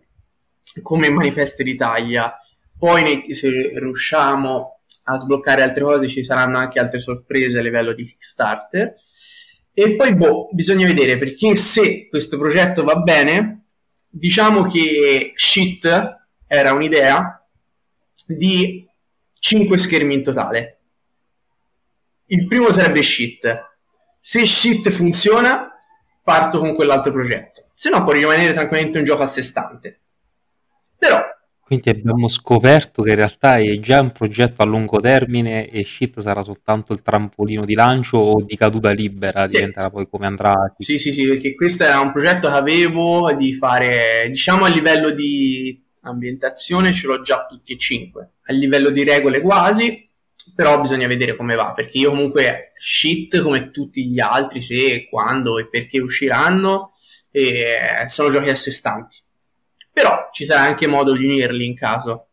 come 0.81 1.09
manifeste 1.09 1.63
d'Italia. 1.63 2.35
Poi 2.77 3.33
se 3.33 3.71
riusciamo 3.75 4.81
a 5.03 5.17
sbloccare 5.17 5.61
altre 5.61 5.83
cose, 5.83 6.09
ci 6.09 6.23
saranno 6.23 6.57
anche 6.57 6.79
altre 6.79 6.99
sorprese 6.99 7.59
a 7.59 7.61
livello 7.61 7.93
di 7.93 8.03
Kickstarter. 8.03 8.95
E 9.73 9.95
poi, 9.95 10.15
boh, 10.15 10.49
bisogna 10.51 10.87
vedere 10.87 11.17
perché 11.17 11.55
se 11.55 12.07
questo 12.07 12.37
progetto 12.37 12.83
va 12.83 12.95
bene, 12.95 13.64
diciamo 14.17 14.63
che 14.63 15.33
Shit 15.35 16.17
era 16.47 16.71
un'idea 16.71 17.45
di 18.25 18.87
5 19.39 19.77
schermi 19.77 20.13
in 20.13 20.23
totale. 20.23 20.79
Il 22.27 22.47
primo 22.47 22.71
sarebbe 22.71 23.03
Shit. 23.03 23.73
Se 24.17 24.45
Shit 24.45 24.89
funziona, 24.89 25.69
parto 26.23 26.59
con 26.59 26.73
quell'altro 26.73 27.11
progetto. 27.11 27.71
Se 27.75 27.89
no, 27.89 28.03
può 28.03 28.13
rimanere 28.13 28.53
tranquillamente 28.53 28.97
un 28.97 29.03
gioco 29.03 29.23
a 29.23 29.27
sé 29.27 29.43
stante. 29.43 29.99
Però 30.97 31.21
quindi 31.65 31.89
abbiamo 31.89 32.27
scoperto 32.27 33.01
che 33.01 33.09
in 33.09 33.15
realtà 33.15 33.57
è 33.57 33.79
già 33.79 33.99
un 33.99 34.11
progetto 34.11 34.61
a 34.61 34.65
lungo 34.65 34.99
termine 34.99 35.67
e 35.67 35.83
Shit 35.83 36.19
sarà 36.19 36.43
soltanto 36.43 36.93
il 36.93 37.01
trampolino 37.01 37.65
di 37.65 37.73
lancio 37.73 38.19
o 38.19 38.43
di 38.43 38.55
caduta 38.55 38.91
libera, 38.91 39.47
sì, 39.47 39.55
diventerà 39.55 39.89
poi 39.89 40.07
come 40.07 40.27
andrà. 40.27 40.53
Sì, 40.77 40.99
sì, 40.99 41.11
sì, 41.11 41.25
perché 41.25 41.55
questo 41.55 41.83
era 41.83 41.99
un 41.99 42.11
progetto 42.11 42.49
che 42.49 42.53
avevo 42.53 43.33
di 43.33 43.51
fare, 43.53 44.27
diciamo 44.29 44.65
a 44.65 44.69
livello 44.69 45.09
di 45.09 45.83
ambientazione 46.01 46.93
ce 46.93 47.07
l'ho 47.07 47.23
già 47.23 47.47
tutti 47.49 47.73
e 47.73 47.79
cinque, 47.79 48.33
a 48.43 48.53
livello 48.53 48.91
di 48.91 49.03
regole 49.03 49.41
quasi, 49.41 50.07
però 50.53 50.79
bisogna 50.79 51.07
vedere 51.07 51.35
come 51.35 51.55
va, 51.55 51.73
perché 51.73 51.97
io 51.97 52.11
comunque 52.11 52.73
shit 52.79 53.41
come 53.41 53.71
tutti 53.71 54.05
gli 54.05 54.19
altri, 54.19 54.61
se, 54.61 55.07
quando 55.09 55.57
e 55.57 55.67
perché 55.67 55.99
usciranno, 55.99 56.89
e 57.31 58.05
sono 58.05 58.29
giochi 58.29 58.49
a 58.49 58.55
sé 58.55 58.69
stanti. 58.69 59.23
Però 59.95 60.27
ci 60.33 60.43
sarà 60.43 60.59
anche 60.59 60.87
modo 60.87 61.15
di 61.15 61.23
unirli 61.23 61.65
in 61.65 61.73
caso. 61.73 62.31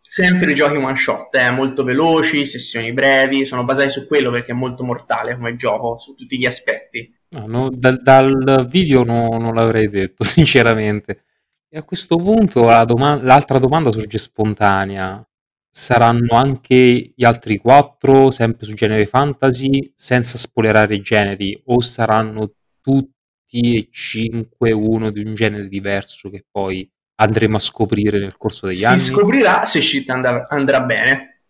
Sempre 0.00 0.54
giochi 0.54 0.76
one 0.76 0.96
shot, 0.96 1.34
eh, 1.34 1.50
molto 1.50 1.84
veloci, 1.84 2.46
sessioni 2.46 2.94
brevi, 2.94 3.44
sono 3.44 3.64
basati 3.64 3.90
su 3.90 4.06
quello 4.06 4.30
perché 4.30 4.52
è 4.52 4.54
molto 4.54 4.82
mortale 4.82 5.34
come 5.34 5.54
gioco 5.54 5.98
su 5.98 6.14
tutti 6.14 6.38
gli 6.38 6.46
aspetti. 6.46 7.14
No, 7.32 7.46
no, 7.46 7.68
dal, 7.70 8.00
dal, 8.00 8.66
video 8.66 9.04
no, 9.04 9.28
non 9.38 9.52
l'avrei 9.52 9.88
detto, 9.88 10.24
sinceramente. 10.24 11.24
E 11.68 11.76
a 11.76 11.82
questo 11.82 12.16
punto 12.16 12.64
la 12.64 12.86
doma- 12.86 13.22
l'altra 13.22 13.58
domanda 13.58 13.92
sorge 13.92 14.16
spontanea. 14.16 15.22
Saranno 15.68 16.34
anche 16.34 17.12
gli 17.14 17.24
altri 17.24 17.58
quattro, 17.58 18.30
sempre 18.30 18.64
su 18.64 18.72
genere 18.72 19.04
fantasy, 19.04 19.92
senza 19.94 20.38
spoilerare 20.38 20.94
i 20.94 21.02
generi, 21.02 21.62
o 21.66 21.82
saranno 21.82 22.54
tutti 22.80 23.76
e 23.76 23.88
cinque 23.90 24.72
uno 24.72 25.10
di 25.10 25.22
un 25.22 25.34
genere 25.34 25.68
diverso 25.68 26.30
che 26.30 26.46
poi 26.50 26.90
andremo 27.16 27.56
a 27.56 27.60
scoprire 27.60 28.18
nel 28.18 28.36
corso 28.36 28.66
degli 28.66 28.76
si 28.78 28.84
anni? 28.84 28.98
Si 28.98 29.10
scoprirà 29.10 29.64
se 29.64 29.80
shit 29.80 30.08
andrà, 30.10 30.46
andrà 30.48 30.80
bene. 30.80 31.40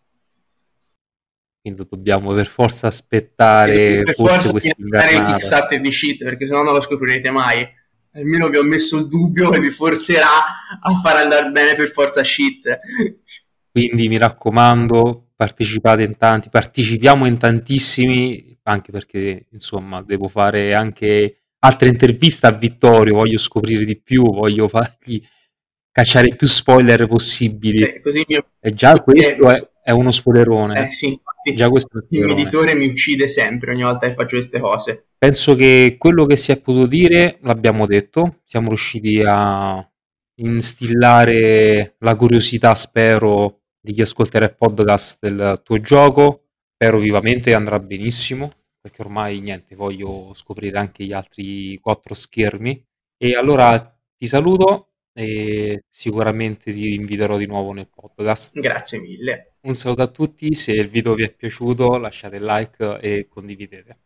Quindi 1.60 1.86
dobbiamo 1.88 2.34
per 2.34 2.46
forza 2.46 2.88
aspettare 2.88 4.02
per 4.02 4.14
forse 4.14 4.50
quest'invernata. 4.50 5.28
il 5.30 5.34
Kickstarter 5.34 5.80
di 5.80 5.92
shit, 5.92 6.24
perché 6.24 6.46
sennò 6.46 6.62
non 6.62 6.74
lo 6.74 6.80
scoprirete 6.80 7.30
mai 7.30 7.66
almeno 8.14 8.48
vi 8.48 8.58
ho 8.58 8.62
messo 8.62 8.98
il 8.98 9.08
dubbio 9.08 9.50
che 9.50 9.60
vi 9.60 9.70
forcerà 9.70 10.26
a 10.80 10.94
far 10.96 11.16
andare 11.16 11.50
bene 11.50 11.74
per 11.74 11.88
forza 11.88 12.22
shit. 12.22 12.76
Quindi 13.70 14.08
mi 14.08 14.18
raccomando, 14.18 15.30
partecipate 15.34 16.02
in 16.02 16.16
tanti, 16.16 16.50
partecipiamo 16.50 17.26
in 17.26 17.38
tantissimi, 17.38 18.58
anche 18.64 18.92
perché 18.92 19.46
insomma 19.50 20.02
devo 20.02 20.28
fare 20.28 20.74
anche 20.74 21.44
altre 21.60 21.88
interviste 21.88 22.46
a 22.46 22.52
Vittorio, 22.52 23.14
voglio 23.14 23.38
scoprire 23.38 23.84
di 23.84 23.98
più, 23.98 24.22
voglio 24.24 24.68
fargli 24.68 25.22
cacciare 25.92 26.34
più 26.34 26.46
spoiler 26.46 27.06
possibili. 27.06 28.00
Sì, 28.02 28.24
mio... 28.26 28.46
E 28.58 28.72
già 28.72 29.00
questo 29.00 29.50
è, 29.50 29.68
è 29.84 29.90
uno 29.92 30.10
spoilerone. 30.10 30.88
Eh 30.88 30.92
sì, 30.92 31.20
Già 31.54 31.68
questo 31.68 31.98
il 31.98 32.24
mio 32.24 32.32
editore 32.32 32.74
mi 32.74 32.86
uccide 32.86 33.26
sempre 33.26 33.72
ogni 33.72 33.82
volta 33.82 34.06
che 34.06 34.14
faccio 34.14 34.36
queste 34.36 34.60
cose. 34.60 35.06
Penso 35.18 35.56
che 35.56 35.96
quello 35.98 36.24
che 36.24 36.36
si 36.36 36.52
è 36.52 36.60
potuto 36.60 36.86
dire 36.86 37.38
l'abbiamo 37.42 37.86
detto, 37.86 38.40
siamo 38.44 38.68
riusciti 38.68 39.22
a 39.26 39.84
instillare 40.36 41.96
la 41.98 42.14
curiosità, 42.14 42.74
spero, 42.74 43.62
di 43.80 43.92
chi 43.92 44.02
ascolterà 44.02 44.44
il 44.44 44.54
podcast 44.56 45.18
del 45.20 45.60
tuo 45.64 45.80
gioco. 45.80 46.44
Spero 46.74 46.98
vivamente 46.98 47.54
andrà 47.54 47.80
benissimo, 47.80 48.52
perché 48.80 49.02
ormai 49.02 49.40
niente, 49.40 49.74
voglio 49.74 50.32
scoprire 50.34 50.78
anche 50.78 51.04
gli 51.04 51.12
altri 51.12 51.76
quattro 51.80 52.14
schermi. 52.14 52.84
E 53.16 53.34
allora 53.34 53.98
ti 54.16 54.26
saluto 54.26 54.91
e 55.12 55.84
sicuramente 55.88 56.72
ti 56.72 56.94
inviterò 56.94 57.36
di 57.36 57.46
nuovo 57.46 57.72
nel 57.72 57.88
podcast. 57.88 58.58
Grazie 58.58 58.98
mille. 59.00 59.54
Un 59.62 59.74
saluto 59.74 60.02
a 60.02 60.08
tutti, 60.08 60.54
se 60.54 60.72
il 60.72 60.88
video 60.88 61.14
vi 61.14 61.24
è 61.24 61.32
piaciuto 61.32 61.98
lasciate 61.98 62.40
like 62.40 62.98
e 63.00 63.28
condividete. 63.28 63.98